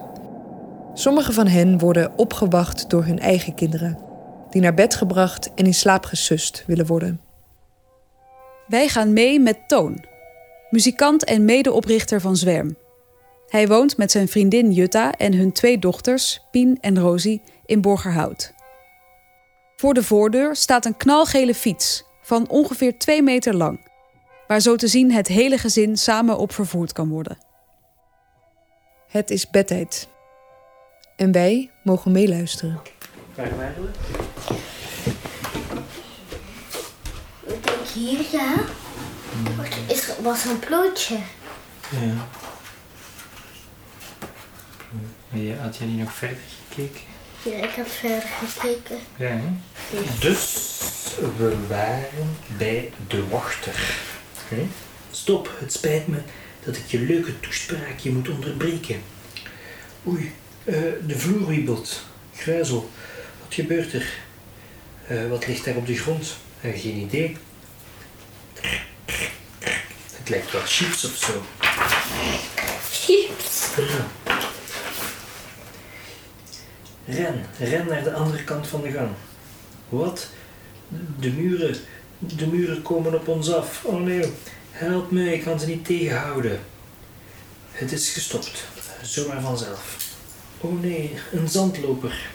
Sommige 0.94 1.33
van 1.33 1.46
hen 1.46 1.79
worden 1.79 2.12
opgewacht 2.16 2.90
door 2.90 3.05
hun 3.05 3.18
eigen 3.18 3.55
kinderen, 3.55 3.99
die 4.51 4.61
naar 4.61 4.75
bed 4.75 4.94
gebracht 4.94 5.51
en 5.55 5.64
in 5.64 5.75
slaap 5.75 6.05
gesust 6.05 6.64
willen 6.66 6.87
worden. 6.87 7.20
Wij 8.66 8.88
gaan 8.88 9.12
mee 9.12 9.40
met 9.40 9.59
Toon, 9.66 10.05
muzikant 10.70 11.25
en 11.25 11.44
medeoprichter 11.44 12.20
van 12.20 12.37
Zwerm. 12.37 12.77
Hij 13.49 13.68
woont 13.68 13.96
met 13.96 14.11
zijn 14.11 14.29
vriendin 14.29 14.73
Jutta 14.73 15.12
en 15.12 15.35
hun 15.35 15.53
twee 15.53 15.79
dochters, 15.79 16.40
Pien 16.51 16.79
en 16.81 16.99
Rosie, 16.99 17.42
in 17.71 17.81
Borgerhout. 17.81 18.55
Voor 19.77 19.95
de 19.95 20.03
voordeur 20.03 20.57
staat 20.57 20.85
een 20.85 20.97
knalgele 20.97 21.55
fiets 21.55 22.05
van 22.23 22.49
ongeveer 22.49 22.99
2 22.99 23.23
meter 23.23 23.55
lang, 23.55 23.91
waar 24.47 24.61
zo 24.61 24.77
te 24.77 24.89
zien 24.89 25.13
het 25.13 25.27
hele 25.27 25.59
gezin 25.59 25.97
samen 25.97 26.39
op 26.39 26.53
vervoerd 26.53 26.93
kan 26.93 27.09
worden. 27.09 27.39
Het 29.09 29.31
is 29.31 29.51
bedtijd. 29.51 30.09
En 31.17 31.33
wij 31.33 31.71
mogen 31.83 32.13
meeluisteren. 32.13 32.81
Krijg 33.35 33.51
hem 33.51 33.61
eigenlijk? 33.61 33.97
Ik 37.47 37.65
denk 37.65 37.87
hier, 37.95 38.27
ja. 38.33 38.55
Is, 39.87 40.19
was 40.23 40.45
een 40.45 40.59
plootje. 40.59 41.19
Ja. 41.91 42.29
Ja, 45.33 45.57
had 45.57 45.77
jij 45.77 45.87
niet 45.87 45.99
nog 45.99 46.13
verder 46.13 46.39
gekeken? 46.69 47.10
Ja, 47.42 47.57
ik 47.57 47.70
heb 47.70 47.88
verder 47.88 48.22
gekeken. 48.22 48.98
Ja. 49.16 49.26
hè? 49.29 49.48
Dus 50.18 50.79
we 51.37 51.66
waren 51.68 52.37
bij 52.57 52.92
de 53.09 53.29
wachter. 53.29 53.94
Hè? 54.48 54.68
Stop, 55.11 55.57
het 55.59 55.72
spijt 55.72 56.07
me 56.07 56.18
dat 56.64 56.76
ik 56.76 56.87
je 56.87 57.00
leuke 57.00 57.40
toespraakje 57.40 58.11
moet 58.11 58.29
onderbreken. 58.29 59.03
Oei, 60.07 60.33
eh, 60.64 60.74
de 61.07 61.18
vloer 61.18 61.46
wiebelt. 61.46 62.03
Gruizel, 62.37 62.90
wat 63.42 63.55
gebeurt 63.55 63.92
er? 63.92 64.07
Eh, 65.07 65.29
wat 65.29 65.46
ligt 65.46 65.64
daar 65.64 65.76
op 65.76 65.87
de 65.87 65.96
grond? 65.96 66.37
Eh, 66.61 66.81
geen 66.81 66.96
idee. 66.96 67.37
Het 70.12 70.29
lijkt 70.29 70.53
wel 70.53 70.62
chips 70.64 71.05
of 71.05 71.16
zo. 71.16 71.42
Chips. 72.90 73.66
Ja. 73.76 74.09
Ren, 77.07 77.45
ren 77.59 77.87
naar 77.87 78.03
de 78.03 78.13
andere 78.13 78.45
kant 78.45 78.67
van 78.67 78.83
de 78.83 78.91
gang. 78.91 79.11
Wat? 79.89 80.29
De 81.19 81.31
muren, 81.31 81.77
de 82.19 82.47
muren 82.47 82.83
komen 82.83 83.15
op 83.15 83.29
ons 83.29 83.53
af. 83.53 83.85
Oh 83.85 84.01
nee, 84.01 84.33
help 84.71 85.11
me, 85.11 85.35
ik 85.35 85.43
kan 85.43 85.61
ze 85.61 85.67
niet 85.67 85.85
tegenhouden. 85.85 86.61
Het 87.71 87.93
is 87.93 88.13
gestopt, 88.13 88.65
zomaar 89.03 89.41
vanzelf. 89.41 90.09
Oh 90.61 90.81
nee, 90.81 91.15
een 91.33 91.49
zandloper. 91.49 92.31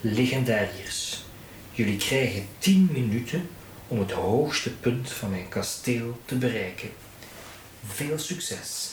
Legendariërs, 0.00 1.24
jullie 1.70 1.96
krijgen 1.96 2.46
10 2.58 2.88
minuten 2.92 3.48
om 3.88 3.98
het 3.98 4.10
hoogste 4.10 4.70
punt 4.70 5.10
van 5.10 5.30
mijn 5.30 5.48
kasteel 5.48 6.18
te 6.24 6.34
bereiken. 6.34 6.88
Veel 7.86 8.18
succes. 8.18 8.90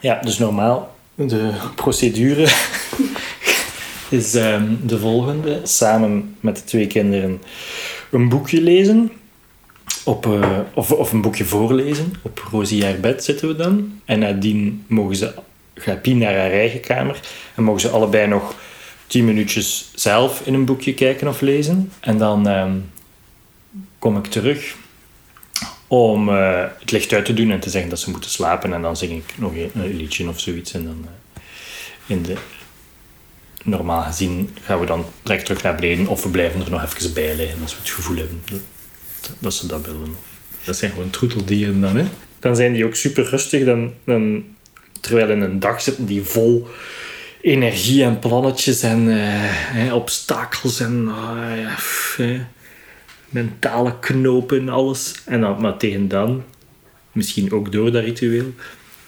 Ja, 0.00 0.20
dus 0.20 0.38
normaal, 0.38 0.95
de 1.16 1.52
procedure 1.74 2.42
is 4.08 4.34
ehm, 4.34 4.74
de 4.82 4.98
volgende. 4.98 5.60
Samen 5.62 6.36
met 6.40 6.56
de 6.56 6.64
twee 6.64 6.86
kinderen 6.86 7.42
een 8.10 8.28
boekje 8.28 8.60
lezen. 8.60 9.12
Op, 10.04 10.26
eh, 10.26 10.58
of, 10.74 10.92
of 10.92 11.12
een 11.12 11.20
boekje 11.20 11.44
voorlezen. 11.44 12.12
Op 12.22 12.48
Rosie 12.50 12.84
haar 12.84 13.00
bed 13.00 13.24
zitten 13.24 13.48
we 13.48 13.56
dan. 13.56 14.00
En 14.04 14.18
nadien 14.18 14.84
mogen 14.86 15.16
ze, 15.16 15.34
gaat 15.74 16.02
Pien 16.02 16.18
naar 16.18 16.34
haar 16.34 16.50
eigen 16.50 16.80
kamer. 16.80 17.20
En 17.54 17.62
mogen 17.62 17.80
ze 17.80 17.88
allebei 17.88 18.26
nog 18.26 18.54
tien 19.06 19.24
minuutjes 19.24 19.90
zelf 19.94 20.42
in 20.44 20.54
een 20.54 20.64
boekje 20.64 20.94
kijken 20.94 21.28
of 21.28 21.40
lezen. 21.40 21.92
En 22.00 22.18
dan 22.18 22.48
ehm, 22.48 22.72
kom 23.98 24.16
ik 24.16 24.26
terug 24.26 24.76
om 25.86 26.28
eh, 26.28 26.64
het 26.78 26.90
licht 26.90 27.12
uit 27.12 27.24
te 27.24 27.34
doen 27.34 27.50
en 27.50 27.60
te 27.60 27.70
zeggen 27.70 27.90
dat 27.90 27.98
ze 27.98 28.10
moeten 28.10 28.30
slapen. 28.30 28.72
En 28.72 28.82
dan 28.82 28.96
zing 28.96 29.12
ik 29.12 29.34
nog 29.36 29.52
een, 29.52 29.70
een 29.74 29.96
liedje 29.96 30.28
of 30.28 30.40
zoiets. 30.40 30.72
En 30.72 30.84
dan 30.84 31.06
eh, 31.06 31.42
in 32.06 32.22
de... 32.22 32.36
Normaal 33.64 34.02
gezien 34.02 34.56
gaan 34.62 34.80
we 34.80 34.86
dan 34.86 35.06
direct 35.22 35.44
terug 35.44 35.62
naar 35.62 35.74
beneden 35.74 36.06
of 36.06 36.22
we 36.22 36.28
blijven 36.28 36.60
er 36.60 36.70
nog 36.70 36.84
even 36.84 37.12
bij 37.12 37.36
liggen 37.36 37.62
als 37.62 37.72
we 37.72 37.78
het 37.78 37.90
gevoel 37.90 38.16
hebben 38.16 38.42
dat, 38.50 38.60
dat 39.38 39.54
ze 39.54 39.66
dat 39.66 39.86
willen. 39.86 40.16
Dat 40.64 40.76
zijn 40.76 40.90
gewoon 40.90 41.10
troeteldieren 41.10 41.80
dan. 41.80 41.96
Hè? 41.96 42.04
Dan 42.38 42.56
zijn 42.56 42.72
die 42.72 42.84
ook 42.84 42.94
super 42.94 43.24
rustig. 43.24 43.64
Dan, 43.64 43.92
dan, 44.04 44.44
terwijl 45.00 45.30
in 45.30 45.40
een 45.40 45.60
dag 45.60 45.82
zitten 45.82 46.06
die 46.06 46.22
vol 46.22 46.68
energie 47.40 48.04
en 48.04 48.18
plannetjes 48.18 48.82
en 48.82 49.08
eh, 49.74 49.94
obstakels 49.94 50.80
en 50.80 51.08
ah, 51.08 51.60
ja, 51.60 51.74
pff, 51.74 52.20
mentale 53.28 53.98
knopen 53.98 54.58
en 54.58 54.68
alles. 54.68 55.14
En 55.24 55.40
dan, 55.40 55.60
maar 55.60 55.76
tegen 55.76 56.08
dan, 56.08 56.44
misschien 57.12 57.52
ook 57.52 57.72
door 57.72 57.92
dat 57.92 58.04
ritueel, 58.04 58.52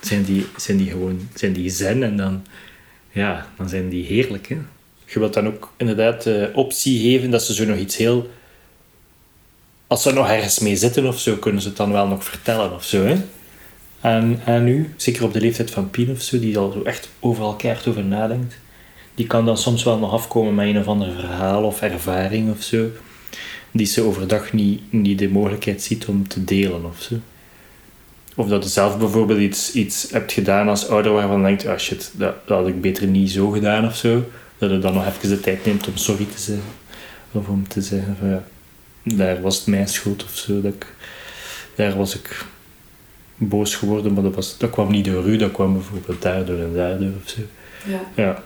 zijn 0.00 0.24
die, 0.24 0.46
zijn 0.56 0.76
die 0.76 0.90
gewoon 0.90 1.28
zijn 1.34 1.52
die 1.52 1.70
zen 1.70 2.02
en 2.02 2.16
dan, 2.16 2.44
ja, 3.10 3.46
dan 3.56 3.68
zijn 3.68 3.88
die 3.88 4.04
heerlijk. 4.04 4.48
Hè? 4.48 4.56
Je 5.06 5.18
wilt 5.18 5.34
dan 5.34 5.46
ook 5.46 5.72
inderdaad 5.76 6.22
de 6.22 6.50
optie 6.54 7.00
geven 7.00 7.30
dat 7.30 7.42
ze 7.42 7.54
zo 7.54 7.64
nog 7.64 7.78
iets 7.78 7.96
heel... 7.96 8.30
Als 9.86 10.02
ze 10.02 10.12
nog 10.12 10.28
ergens 10.28 10.58
mee 10.58 10.76
zitten 10.76 11.06
of 11.06 11.20
zo, 11.20 11.36
kunnen 11.36 11.62
ze 11.62 11.68
het 11.68 11.76
dan 11.76 11.92
wel 11.92 12.06
nog 12.06 12.24
vertellen 12.24 12.74
of 12.74 12.84
zo. 12.84 13.04
Hè? 13.04 13.16
aan, 14.00 14.40
aan 14.44 14.68
u, 14.68 14.94
zeker 14.96 15.24
op 15.24 15.32
de 15.32 15.40
leeftijd 15.40 15.70
van 15.70 15.90
Pien 15.90 16.10
of 16.10 16.22
zo, 16.22 16.38
die 16.38 16.58
al 16.58 16.70
zo 16.70 16.82
echt 16.82 17.08
overal 17.20 17.56
keihard 17.56 17.86
over 17.86 18.04
nadenkt, 18.04 18.58
die 19.14 19.26
kan 19.26 19.44
dan 19.44 19.58
soms 19.58 19.84
wel 19.84 19.98
nog 19.98 20.12
afkomen 20.12 20.54
met 20.54 20.66
een 20.68 20.78
of 20.78 20.86
ander 20.86 21.12
verhaal 21.12 21.64
of 21.64 21.82
ervaring 21.82 22.50
of 22.50 22.62
zo, 22.62 22.86
die 23.72 23.86
ze 23.86 24.02
overdag 24.02 24.52
niet, 24.52 24.92
niet 24.92 25.18
de 25.18 25.28
mogelijkheid 25.28 25.82
ziet 25.82 26.06
om 26.06 26.28
te 26.28 26.44
delen 26.44 26.84
of 26.84 27.02
zo. 27.02 27.14
Of 28.34 28.48
dat 28.48 28.62
je 28.62 28.68
zelf 28.68 28.98
bijvoorbeeld 28.98 29.40
iets, 29.40 29.72
iets 29.72 30.10
hebt 30.10 30.32
gedaan 30.32 30.68
als 30.68 30.88
ouder 30.88 31.12
waarvan 31.12 31.40
je 31.40 31.46
denkt, 31.46 31.66
ah 31.66 31.78
shit, 31.78 32.10
dat, 32.14 32.34
dat 32.46 32.58
had 32.58 32.68
ik 32.68 32.80
beter 32.80 33.06
niet 33.06 33.30
zo 33.30 33.50
gedaan 33.50 33.86
of 33.86 33.96
zo. 33.96 34.24
Dat 34.58 34.70
je 34.70 34.78
dan 34.78 34.94
nog 34.94 35.06
even 35.06 35.28
de 35.28 35.40
tijd 35.40 35.64
neemt 35.64 35.88
om 35.88 35.96
sorry 35.96 36.24
te 36.34 36.40
zeggen. 36.40 36.64
Of 37.32 37.48
om 37.48 37.68
te 37.68 37.82
zeggen 37.82 38.16
van 38.18 38.28
ja, 38.28 38.44
daar 39.02 39.40
was 39.40 39.56
het 39.56 39.66
mijn 39.66 39.88
schuld 39.88 40.24
of 40.24 40.36
zo. 40.36 40.60
Dat 40.60 40.74
ik, 40.74 40.86
daar 41.74 41.96
was 41.96 42.14
ik 42.14 42.44
boos 43.36 43.74
geworden, 43.74 44.12
maar 44.12 44.22
dat, 44.22 44.34
was, 44.34 44.58
dat 44.58 44.70
kwam 44.70 44.90
niet 44.90 45.04
door 45.04 45.28
u, 45.28 45.36
dat 45.36 45.52
kwam 45.52 45.72
bijvoorbeeld 45.72 46.22
daardoor 46.22 46.58
en 46.58 46.74
daardoor 46.74 47.12
of 47.22 47.28
zo. 47.30 47.40
Ja. 47.86 48.00
Ja. 48.22 48.42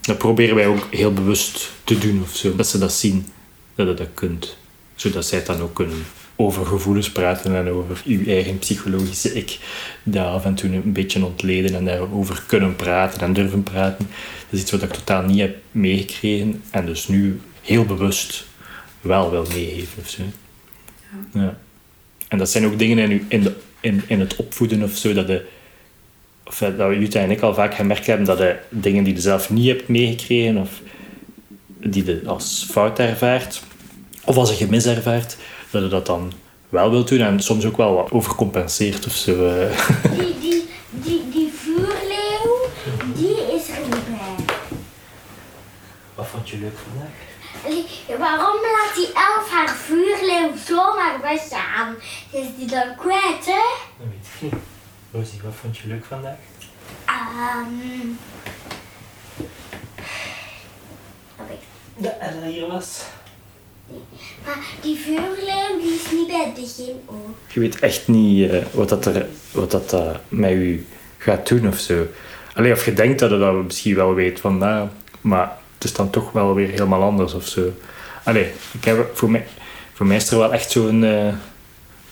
Dat 0.00 0.18
proberen 0.18 0.54
wij 0.54 0.66
ook 0.66 0.86
heel 0.90 1.12
bewust 1.12 1.70
te 1.84 1.98
doen 1.98 2.22
of 2.22 2.36
zo. 2.36 2.56
Dat 2.56 2.66
ze 2.66 2.78
dat 2.78 2.92
zien, 2.92 3.26
dat 3.74 3.88
je 3.88 3.94
dat 3.94 4.08
kunt. 4.14 4.56
Zodat 4.94 5.26
zij 5.26 5.38
het 5.38 5.46
dan 5.46 5.60
ook 5.60 5.74
kunnen 5.74 6.04
over 6.36 6.66
gevoelens 6.66 7.10
praten 7.10 7.56
en 7.56 7.68
over 7.68 8.02
uw 8.04 8.26
eigen 8.26 8.58
psychologische 8.58 9.34
ik. 9.34 9.58
Dat 10.02 10.26
af 10.26 10.44
en 10.44 10.54
toe 10.54 10.70
een 10.72 10.92
beetje 10.92 11.24
ontleden 11.24 11.74
en 11.74 11.84
daarover 11.84 12.42
kunnen 12.46 12.76
praten 12.76 13.20
en 13.20 13.32
durven 13.32 13.62
praten. 13.62 14.06
Dat 14.06 14.50
is 14.50 14.60
iets 14.60 14.70
wat 14.70 14.82
ik 14.82 14.90
totaal 14.90 15.22
niet 15.22 15.40
heb 15.40 15.56
meegekregen 15.70 16.62
en 16.70 16.86
dus 16.86 17.08
nu 17.08 17.40
heel 17.62 17.84
bewust 17.84 18.46
wel 19.00 19.30
wil 19.30 19.46
meegeven 19.54 20.02
of 20.02 20.08
zo. 20.08 20.22
Ja. 21.32 21.58
En 22.28 22.38
dat 22.38 22.50
zijn 22.50 22.66
ook 22.66 22.78
dingen 22.78 22.98
in, 22.98 23.10
uw- 23.10 23.24
in, 23.28 23.42
de, 23.42 23.54
in, 23.80 24.02
in 24.06 24.20
het 24.20 24.36
opvoeden 24.36 24.82
of 24.82 24.96
zo, 24.96 25.12
dat 25.12 25.26
de 25.26 25.46
of 26.44 26.60
eh, 26.60 26.68
dat 26.76 26.94
Jutta 26.94 27.20
en 27.20 27.30
ik 27.30 27.40
al 27.40 27.54
vaak 27.54 27.74
gemerkt 27.74 28.06
hebben 28.06 28.26
dat 28.26 28.38
je 28.38 28.58
dingen 28.68 29.04
die 29.04 29.14
je 29.14 29.20
zelf 29.20 29.50
niet 29.50 29.66
hebt 29.66 29.88
meegekregen 29.88 30.56
of 30.56 30.80
die 31.84 32.04
je 32.04 32.22
als 32.26 32.66
fout 32.70 32.98
ervaart 32.98 33.62
of 34.24 34.36
als 34.36 34.50
een 34.50 34.56
gemis 34.56 34.86
ervaart, 34.86 35.36
dat 35.70 35.82
je 35.82 35.88
dat 35.88 36.06
dan 36.06 36.32
wel 36.68 36.90
wilt 36.90 37.08
doen 37.08 37.20
en 37.20 37.40
soms 37.40 37.64
ook 37.64 37.76
wel 37.76 37.94
wat 37.94 38.10
overcompenseert 38.10 39.06
of 39.06 39.12
zo. 39.12 39.46
eh. 39.46 39.78
Die, 40.18 40.38
die, 40.40 40.68
die, 40.90 41.28
die 41.30 41.52
vuurleeuw, 41.62 42.66
die 43.14 43.36
is 43.54 43.68
er 43.68 43.80
niet 43.82 44.06
bij. 44.18 44.44
Wat 46.14 46.26
vond 46.26 46.48
je 46.48 46.58
leuk 46.58 46.76
vandaag? 46.88 47.10
Waarom 48.18 48.54
laat 48.60 48.94
die 48.94 49.06
elf 49.06 49.50
haar 49.50 49.68
vuurleeuw 49.76 50.50
zomaar 50.66 51.18
wegstaan? 51.22 51.94
Is 52.30 52.46
die 52.58 52.66
dan 52.66 52.96
kwijt, 52.96 53.46
hè? 53.46 53.62
Dat 53.98 54.06
weet 54.08 54.26
ik 54.34 54.42
niet. 54.42 54.52
Rosie, 55.12 55.40
wat 55.44 55.52
vond 55.60 55.76
je 55.78 55.88
leuk 55.88 56.04
vandaag? 56.04 56.36
Ehm. 57.06 58.08
Ella 62.32 62.46
hier 62.46 62.66
was. 62.66 63.02
Maar 64.44 64.58
die 64.80 64.96
vuurleeuw 64.96 65.80
die 65.80 65.94
is 65.94 66.10
niet 66.12 66.26
bij 66.26 66.44
het 66.44 66.54
begin 66.54 67.00
ook. 67.06 67.36
Je 67.52 67.60
weet 67.60 67.80
echt 67.80 68.08
niet 68.08 68.50
eh, 68.50 68.62
wat, 68.70 68.88
dat 68.88 69.06
er, 69.06 69.26
wat 69.52 69.70
dat 69.70 69.92
eh, 69.92 70.10
met 70.28 70.50
u 70.50 70.86
gaat 71.18 71.48
doen 71.48 71.68
of 71.68 71.78
zo. 71.78 72.06
Alleen 72.54 72.72
of 72.72 72.84
je 72.84 72.92
denkt 72.92 73.18
dat 73.18 73.30
je 73.30 73.38
dat 73.38 73.64
misschien 73.64 73.94
wel 73.94 74.14
weet 74.14 74.40
van 74.40 74.58
nou, 74.58 74.88
maar 75.20 75.56
het 75.74 75.84
is 75.84 75.92
dan 75.92 76.10
toch 76.10 76.32
wel 76.32 76.54
weer 76.54 76.68
helemaal 76.68 77.02
anders 77.02 77.34
of 77.34 77.46
zo. 77.46 77.72
Allee, 78.24 78.52
ik 78.72 78.84
heb, 78.84 79.10
voor, 79.16 79.30
mij, 79.30 79.46
voor 79.92 80.06
mij 80.06 80.16
is 80.16 80.30
er 80.30 80.38
wel 80.38 80.52
echt 80.52 80.70
zo'n 80.70 81.04
eh, 81.04 81.34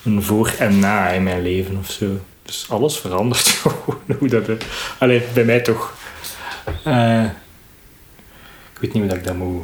een 0.05 0.23
voor 0.23 0.55
en 0.59 0.79
na 0.79 1.09
in 1.09 1.23
mijn 1.23 1.43
leven 1.43 1.77
of 1.79 1.91
zo. 1.91 2.07
Dus 2.43 2.67
alles 2.69 2.99
verandert 2.99 3.49
gewoon. 3.63 4.01
Hoe 4.19 4.29
dat, 4.29 4.49
allee, 4.99 5.23
bij 5.35 5.45
mij 5.45 5.61
toch. 5.61 5.95
Eh, 6.85 7.25
ik 8.73 8.81
weet 8.81 8.93
niet 8.93 9.03
hoe 9.03 9.07
dat 9.07 9.17
ik 9.17 9.25
dat 9.25 9.37
moet 9.37 9.63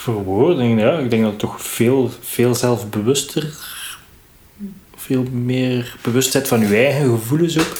verwoorden. 0.00 0.78
Ja, 0.78 0.98
ik 0.98 1.10
denk 1.10 1.22
dat 1.22 1.30
het 1.30 1.40
toch 1.40 1.62
veel, 1.62 2.10
veel 2.20 2.54
zelfbewuster 2.54 3.54
veel 5.10 5.24
meer 5.32 5.96
bewustheid 6.02 6.48
van 6.48 6.60
je 6.60 6.76
eigen 6.76 7.10
gevoelens 7.10 7.58
ook. 7.58 7.76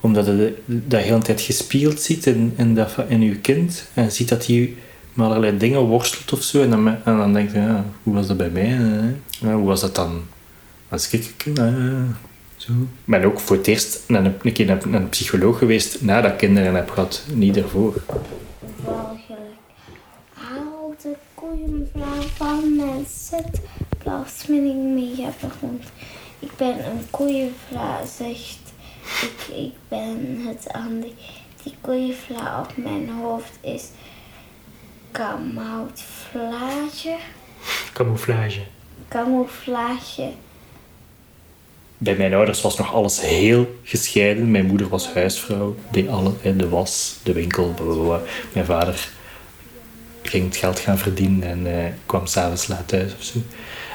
Omdat 0.00 0.26
je 0.26 0.58
dat 0.64 1.00
heel 1.00 1.18
de 1.18 1.24
tijd 1.24 1.40
gespiegeld 1.40 2.00
ziet 2.00 2.26
in, 2.26 2.52
in, 2.56 2.74
dat, 2.74 2.94
in 3.08 3.20
je 3.22 3.36
kind. 3.36 3.88
En 3.94 4.12
ziet 4.12 4.28
dat 4.28 4.46
hij 4.46 4.74
met 5.12 5.26
allerlei 5.26 5.58
dingen 5.58 5.80
worstelt 5.80 6.32
of 6.32 6.42
zo. 6.42 6.62
En 6.62 6.70
dan, 6.70 6.88
en 6.88 7.16
dan 7.16 7.32
denk 7.32 7.52
je, 7.52 7.58
ja, 7.58 7.84
hoe 8.02 8.14
was 8.14 8.26
dat 8.26 8.36
bij 8.36 8.50
mij? 8.50 8.78
Ja, 9.40 9.54
hoe 9.54 9.66
was 9.66 9.80
dat 9.80 9.94
dan 9.94 10.22
als 10.88 11.10
ik... 11.10 11.34
eh, 11.54 11.64
zo. 12.56 12.72
Ik 12.72 13.04
ben 13.04 13.24
ook 13.24 13.40
voor 13.40 13.56
het 13.56 13.66
eerst 13.66 14.04
een, 14.06 14.52
keer 14.52 14.70
een 14.70 15.08
psycholoog 15.08 15.58
geweest 15.58 16.02
nadat 16.02 16.32
ik 16.32 16.38
kinderen 16.38 16.74
heb 16.74 16.90
gehad. 16.90 17.24
Niet 17.32 17.56
ervoor. 17.56 18.02
Haal 20.38 20.94
de 21.02 21.16
koeienvlaag 21.34 22.26
van 22.36 22.76
mijn 22.76 23.06
zitplaats 23.08 24.46
met 24.46 24.58
ik 24.58 24.74
mee 24.74 25.14
heb 25.16 25.52
rond. 25.60 25.84
Ik 26.38 26.56
ben 26.56 26.86
een 26.86 27.10
koeienvla, 27.10 28.06
zegt 28.06 28.58
ik. 29.22 29.54
Ik 29.54 29.72
ben 29.88 30.42
het 30.46 30.72
aan 30.72 31.00
die, 31.00 31.14
die 31.62 31.74
koeienvla 31.80 32.60
op 32.60 32.76
mijn 32.76 33.08
hoofd 33.08 33.58
is 33.60 33.88
camouflage. 35.12 37.16
Camouflage. 37.92 38.60
Camouflage. 39.08 40.30
Bij 41.98 42.16
mijn 42.16 42.34
ouders 42.34 42.60
was 42.60 42.76
nog 42.76 42.94
alles 42.94 43.20
heel 43.20 43.78
gescheiden. 43.82 44.50
Mijn 44.50 44.66
moeder 44.66 44.88
was 44.88 45.12
huisvrouw, 45.12 45.74
deed 45.90 46.08
alle, 46.08 46.32
de 46.42 46.68
was, 46.68 47.18
de 47.22 47.32
winkel. 47.32 47.72
blablabla. 47.76 48.20
Mijn 48.52 48.66
vader 48.66 49.16
ging 50.28 50.44
het 50.44 50.56
geld 50.56 50.78
gaan 50.78 50.98
verdienen 50.98 51.48
en 51.48 51.78
eh, 51.78 51.92
kwam 52.06 52.26
s'avonds 52.26 52.66
laat 52.66 52.88
thuis 52.88 53.12
of 53.18 53.24
zo. 53.24 53.38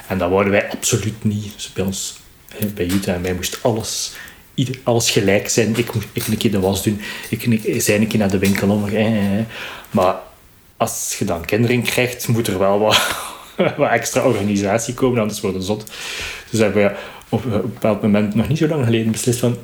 En 0.08 0.18
dat 0.18 0.30
wouden 0.30 0.52
wij 0.52 0.70
absoluut 0.70 1.24
niet. 1.24 1.52
Dus 1.54 1.72
bij 1.72 1.84
ons, 1.84 2.20
hè, 2.48 2.66
bij 2.66 2.86
Jutta 2.86 3.14
en 3.14 3.20
mij 3.20 3.34
moest 3.34 3.58
alles, 3.62 4.12
alles 4.82 5.10
gelijk 5.10 5.48
zijn. 5.48 5.76
Ik 5.76 5.94
moest 5.94 6.06
ik 6.12 6.26
een 6.26 6.36
keer 6.36 6.50
de 6.50 6.60
was 6.60 6.82
doen, 6.82 7.00
ik, 7.30 7.44
ik 7.46 7.86
een 7.86 8.06
keer 8.06 8.18
naar 8.18 8.30
de 8.30 8.38
winkel 8.38 8.70
om. 8.70 8.84
Maar 9.90 10.16
als 10.76 11.16
je 11.18 11.24
dan 11.24 11.44
kinderen 11.44 11.82
krijgt, 11.82 12.28
moet 12.28 12.46
er 12.46 12.58
wel 12.58 12.78
wat, 12.78 13.00
wat 13.76 13.90
extra 13.90 14.22
organisatie 14.22 14.94
komen, 14.94 15.20
anders 15.20 15.40
wordt 15.40 15.56
het 15.56 15.66
zot. 15.66 15.90
Dus 16.50 16.60
hebben 16.60 16.82
we 16.82 16.96
op 17.28 17.44
een 17.44 17.50
bepaald 17.60 18.02
moment, 18.02 18.34
nog 18.34 18.48
niet 18.48 18.58
zo 18.58 18.68
lang 18.68 18.84
geleden, 18.84 19.12
beslist 19.12 19.38
van... 19.38 19.56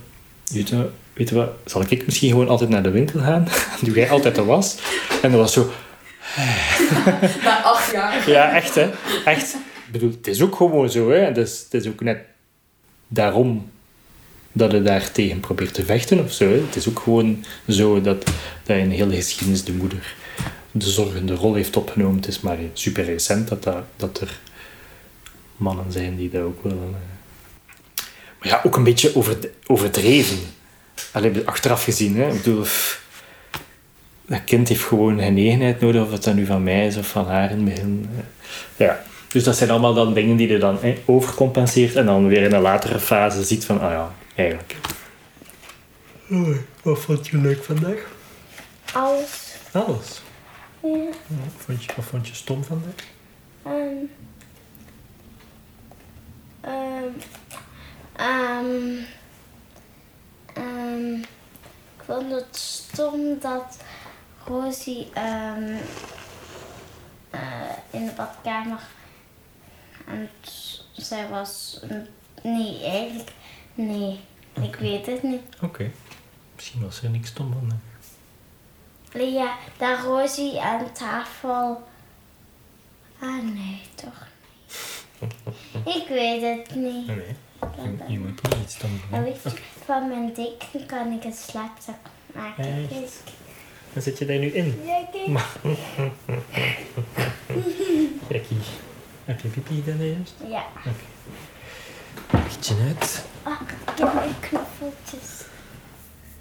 Jutta, 0.53 0.87
weet 1.13 1.29
je 1.29 1.35
wat, 1.35 1.51
zal 1.65 1.85
ik 1.89 2.07
misschien 2.07 2.31
gewoon 2.31 2.49
altijd 2.49 2.71
naar 2.71 2.83
de 2.83 2.91
winkel 2.91 3.21
gaan? 3.21 3.49
Doe 3.85 3.95
jij 3.95 4.11
altijd 4.11 4.35
de 4.35 4.45
was? 4.45 4.77
En 5.23 5.31
dat 5.31 5.41
was 5.41 5.53
zo... 5.53 5.71
Na 7.45 7.63
acht 7.63 7.93
jaar. 7.93 8.29
Ja, 8.31 8.53
echt 8.55 8.75
hè. 8.75 8.91
Echt. 9.25 9.55
Ik 9.87 9.93
bedoel, 9.93 10.11
het 10.11 10.27
is 10.27 10.43
ook 10.43 10.57
gewoon 10.57 10.91
zo 10.91 11.11
hè. 11.11 11.19
Het 11.19 11.37
is, 11.37 11.61
het 11.71 11.75
is 11.75 11.87
ook 11.89 12.01
net 12.01 12.19
daarom 13.09 13.71
dat 14.53 14.73
je 14.73 14.83
daar 14.83 15.13
tegen 15.13 15.41
probeert 15.41 15.75
te 15.75 15.85
vechten 15.85 16.25
of 16.25 16.33
zo. 16.33 16.45
Hè. 16.45 16.61
Het 16.61 16.77
is 16.77 16.89
ook 16.89 16.99
gewoon 16.99 17.45
zo 17.69 18.01
dat, 18.01 18.25
dat 18.63 18.77
in 18.77 18.89
de 19.09 19.15
geschiedenis 19.15 19.65
de 19.65 19.73
moeder 19.73 20.15
de 20.71 20.91
zorgende 20.91 21.35
rol 21.35 21.55
heeft 21.55 21.77
opgenomen. 21.77 22.17
Het 22.17 22.27
is 22.27 22.41
maar 22.41 22.59
super 22.73 23.05
recent 23.05 23.49
dat, 23.49 23.63
dat, 23.63 23.85
dat 23.97 24.21
er 24.21 24.39
mannen 25.57 25.93
zijn 25.93 26.17
die 26.17 26.31
dat 26.31 26.43
ook 26.43 26.63
willen. 26.63 26.79
eh. 26.79 28.03
Maar 28.39 28.49
ja, 28.49 28.61
ook 28.65 28.77
een 28.77 28.85
beetje 28.85 29.17
over, 29.17 29.37
overdreven. 29.67 30.39
Allee, 31.13 31.33
achteraf 31.45 31.85
gezien, 31.85 32.17
hè. 32.17 32.29
Ik 32.29 32.43
bedoel, 32.43 32.65
dat 34.31 34.45
kind 34.45 34.69
heeft 34.69 34.83
gewoon 34.83 35.21
genegenheid 35.21 35.81
nodig, 35.81 36.03
of 36.03 36.13
het 36.13 36.25
dan 36.25 36.35
nu 36.35 36.47
van 36.47 36.63
mij 36.63 36.87
is 36.87 36.97
of 36.97 37.09
van 37.09 37.27
haar 37.27 37.51
in 37.51 37.57
het 37.57 37.65
begin. 37.65 38.09
Ja. 38.77 39.03
Dus 39.29 39.45
dat 39.45 39.57
zijn 39.57 39.71
allemaal 39.71 39.95
dan 39.95 40.15
dingen 40.15 40.37
die 40.37 40.49
je 40.49 40.59
dan 40.59 40.79
overcompenseert 41.05 41.95
en 41.97 42.07
dan 42.07 42.27
weer 42.27 42.43
in 42.43 42.53
een 42.53 42.61
latere 42.61 42.99
fase 42.99 43.45
ziet 43.45 43.65
van, 43.65 43.81
ah 43.81 43.91
ja, 43.91 44.15
eigenlijk. 44.35 44.77
Wat 46.83 46.99
vond 46.99 47.27
je 47.27 47.37
leuk 47.37 47.65
vandaag? 47.65 48.11
Alles. 48.93 49.55
Alles. 49.73 50.23
Ja. 50.83 50.89
Wat 51.27 51.53
vond 51.57 51.85
je, 51.85 51.93
wat 51.97 52.05
vond 52.05 52.29
je 52.29 52.35
stom 52.35 52.65
vandaag? 52.65 52.93
Ehm. 53.63 54.05
Ehm. 56.61 57.05
Ehm. 58.13 58.67
ehm, 60.55 61.15
ik 61.99 62.05
vond 62.07 62.31
het 62.31 62.57
stom 62.57 63.39
dat 63.41 63.79
Rosie 64.47 65.09
ehm, 65.13 65.77
eh, 67.31 67.41
in 67.91 68.07
de 68.07 68.13
badkamer 68.17 68.81
en 70.07 70.31
zij 70.93 71.29
was 71.29 71.81
nee 72.43 72.83
eigenlijk 72.85 73.33
nee 73.75 74.21
ik 74.63 74.75
weet 74.77 75.07
het 75.07 75.23
niet 75.23 75.43
Oké. 75.63 75.91
Misschien 76.57 76.83
was 76.83 77.03
er 77.03 77.11
niks 77.11 77.29
stom 77.29 77.53
vandaag. 77.53 77.79
Lia, 79.13 79.57
daar 79.79 80.03
Rosie 80.03 80.61
aan 80.61 80.93
tafel. 80.93 81.83
Ah 83.19 83.43
nee, 83.43 83.81
toch 83.95 84.27
niet. 85.21 85.97
Ik 85.97 86.09
weet 86.09 86.43
het 86.43 86.75
niet. 86.75 87.07
Nee, 87.07 87.37
je, 88.07 88.13
je 88.13 88.19
moet 88.19 88.43
niet 88.43 88.55
iets 88.63 88.75
stom 88.75 88.91
En 88.91 89.01
doen. 89.11 89.23
weet 89.23 89.43
je, 89.43 89.63
van 89.85 90.09
mijn 90.09 90.33
deken 90.35 90.87
kan 90.87 91.13
ik 91.13 91.25
een 91.25 91.33
slaapzak 91.33 91.99
maken. 92.35 92.65
Hey. 92.65 93.09
Dan 93.93 94.03
zit 94.03 94.19
je 94.19 94.25
daar 94.27 94.39
nu 94.39 94.47
in. 94.47 94.81
ja, 94.85 95.05
kijk. 95.13 95.39
Gekkie. 98.29 98.59
Heb 99.25 99.41
je 99.41 99.49
pipi 99.49 99.85
dan 99.85 100.01
eerst? 100.01 100.35
Ja. 100.49 100.65
Lichtje 102.45 102.75
uit. 102.87 103.25
Ah, 103.43 103.61
ik 103.61 103.99
heb 103.99 104.15
mijn 104.15 104.35
knuffeltjes. 104.41 105.45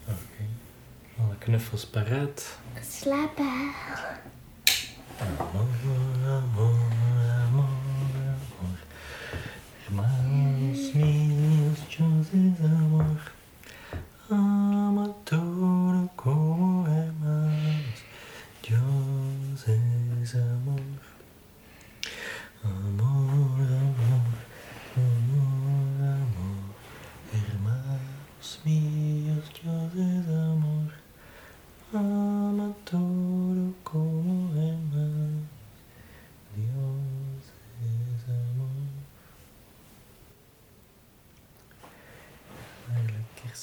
Oké. 0.06 0.44
Alle 1.20 1.36
knuffels 1.38 1.86
paraat. 1.86 2.58
Slapen. 2.90 3.72
Amor, 5.20 5.68
amor, 6.26 6.80
amor, 7.48 7.68
amor. 8.48 8.78
Hermanos 9.86 10.92
míos, 10.94 11.80
es 11.90 12.66
amor. 12.66 13.32
Ama 14.30 15.08
todo 15.24 16.10
como 16.16 16.69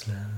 Maar 0.05 0.31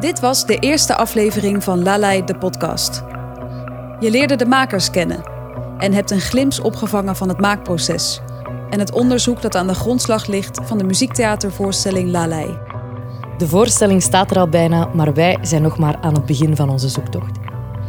Dit 0.00 0.20
was 0.20 0.46
de 0.46 0.58
eerste 0.58 0.96
aflevering 0.96 1.64
van 1.64 1.82
Lalai 1.82 2.24
de 2.24 2.38
podcast. 2.38 3.02
Je 4.00 4.10
leerde 4.10 4.36
de 4.36 4.46
makers 4.46 4.90
kennen 4.90 5.22
en 5.78 5.92
hebt 5.92 6.10
een 6.10 6.20
glimp 6.20 6.52
opgevangen 6.62 7.16
van 7.16 7.28
het 7.28 7.40
maakproces 7.40 8.20
en 8.70 8.78
het 8.78 8.92
onderzoek 8.92 9.42
dat 9.42 9.54
aan 9.54 9.66
de 9.66 9.74
grondslag 9.74 10.26
ligt 10.26 10.60
van 10.62 10.78
de 10.78 10.84
muziektheatervoorstelling 10.84 12.10
Lalai. 12.10 12.58
De 13.38 13.48
voorstelling 13.48 14.02
staat 14.02 14.30
er 14.30 14.38
al 14.38 14.48
bijna, 14.48 14.88
maar 14.94 15.14
wij 15.14 15.38
zijn 15.42 15.62
nog 15.62 15.78
maar 15.78 15.96
aan 16.00 16.14
het 16.14 16.26
begin 16.26 16.56
van 16.56 16.68
onze 16.68 16.88
zoektocht. 16.88 17.38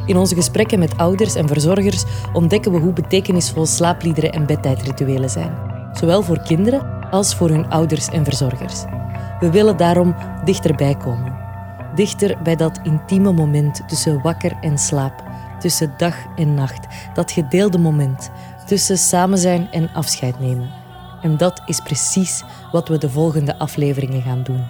In 0.05 0.17
onze 0.17 0.35
gesprekken 0.35 0.79
met 0.79 0.97
ouders 0.97 1.35
en 1.35 1.47
verzorgers 1.47 2.03
ontdekken 2.33 2.71
we 2.71 2.77
hoe 2.77 2.93
betekenisvol 2.93 3.65
slaapliederen 3.65 4.31
en 4.31 4.45
bedtijdrituelen 4.45 5.29
zijn. 5.29 5.78
Zowel 5.99 6.23
voor 6.23 6.41
kinderen 6.43 7.09
als 7.11 7.35
voor 7.35 7.49
hun 7.49 7.69
ouders 7.69 8.07
en 8.07 8.23
verzorgers. 8.23 8.83
We 9.39 9.49
willen 9.51 9.77
daarom 9.77 10.15
dichterbij 10.43 10.95
komen. 10.95 11.37
Dichter 11.95 12.41
bij 12.43 12.55
dat 12.55 12.79
intieme 12.83 13.31
moment 13.31 13.81
tussen 13.87 14.21
wakker 14.21 14.57
en 14.61 14.77
slaap, 14.77 15.23
tussen 15.59 15.93
dag 15.97 16.15
en 16.35 16.53
nacht. 16.53 16.87
Dat 17.13 17.31
gedeelde 17.31 17.77
moment 17.77 18.31
tussen 18.65 18.97
samen 18.97 19.37
zijn 19.37 19.67
en 19.71 19.89
afscheid 19.93 20.39
nemen. 20.39 20.69
En 21.21 21.37
dat 21.37 21.61
is 21.65 21.79
precies 21.79 22.43
wat 22.71 22.87
we 22.87 22.97
de 22.97 23.09
volgende 23.09 23.57
afleveringen 23.57 24.21
gaan 24.21 24.43
doen. 24.43 24.63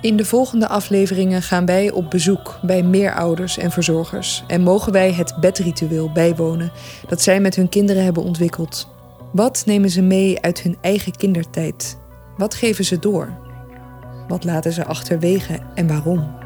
In 0.00 0.16
de 0.16 0.24
volgende 0.24 0.68
afleveringen 0.68 1.42
gaan 1.42 1.66
wij 1.66 1.90
op 1.90 2.10
bezoek 2.10 2.58
bij 2.62 2.82
meer 2.82 3.14
ouders 3.14 3.58
en 3.58 3.70
verzorgers 3.70 4.44
en 4.46 4.60
mogen 4.60 4.92
wij 4.92 5.12
het 5.12 5.34
bedritueel 5.40 6.12
bijwonen 6.12 6.70
dat 7.08 7.22
zij 7.22 7.40
met 7.40 7.56
hun 7.56 7.68
kinderen 7.68 8.04
hebben 8.04 8.22
ontwikkeld. 8.22 8.98
Wat 9.32 9.62
nemen 9.66 9.90
ze 9.90 10.02
mee 10.02 10.40
uit 10.40 10.60
hun 10.60 10.76
eigen 10.80 11.16
kindertijd? 11.16 11.98
Wat 12.36 12.54
geven 12.54 12.84
ze 12.84 12.98
door? 12.98 13.38
Wat 14.28 14.44
laten 14.44 14.72
ze 14.72 14.84
achterwege 14.84 15.58
en 15.74 15.86
waarom? 15.86 16.38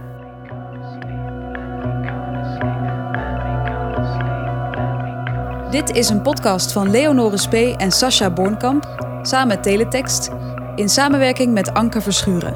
Dit 5.71 5.97
is 5.97 6.09
een 6.09 6.23
podcast 6.23 6.73
van 6.73 6.91
Leonore 6.91 7.37
Spee 7.37 7.77
en 7.77 7.93
Sascha 7.93 8.31
Bornkamp, 8.31 9.19
samen 9.23 9.49
met 9.49 9.63
Teletext, 9.63 10.31
in 10.75 10.89
samenwerking 10.89 11.53
met 11.53 11.75
Anke 11.75 12.01
Verschuren. 12.01 12.55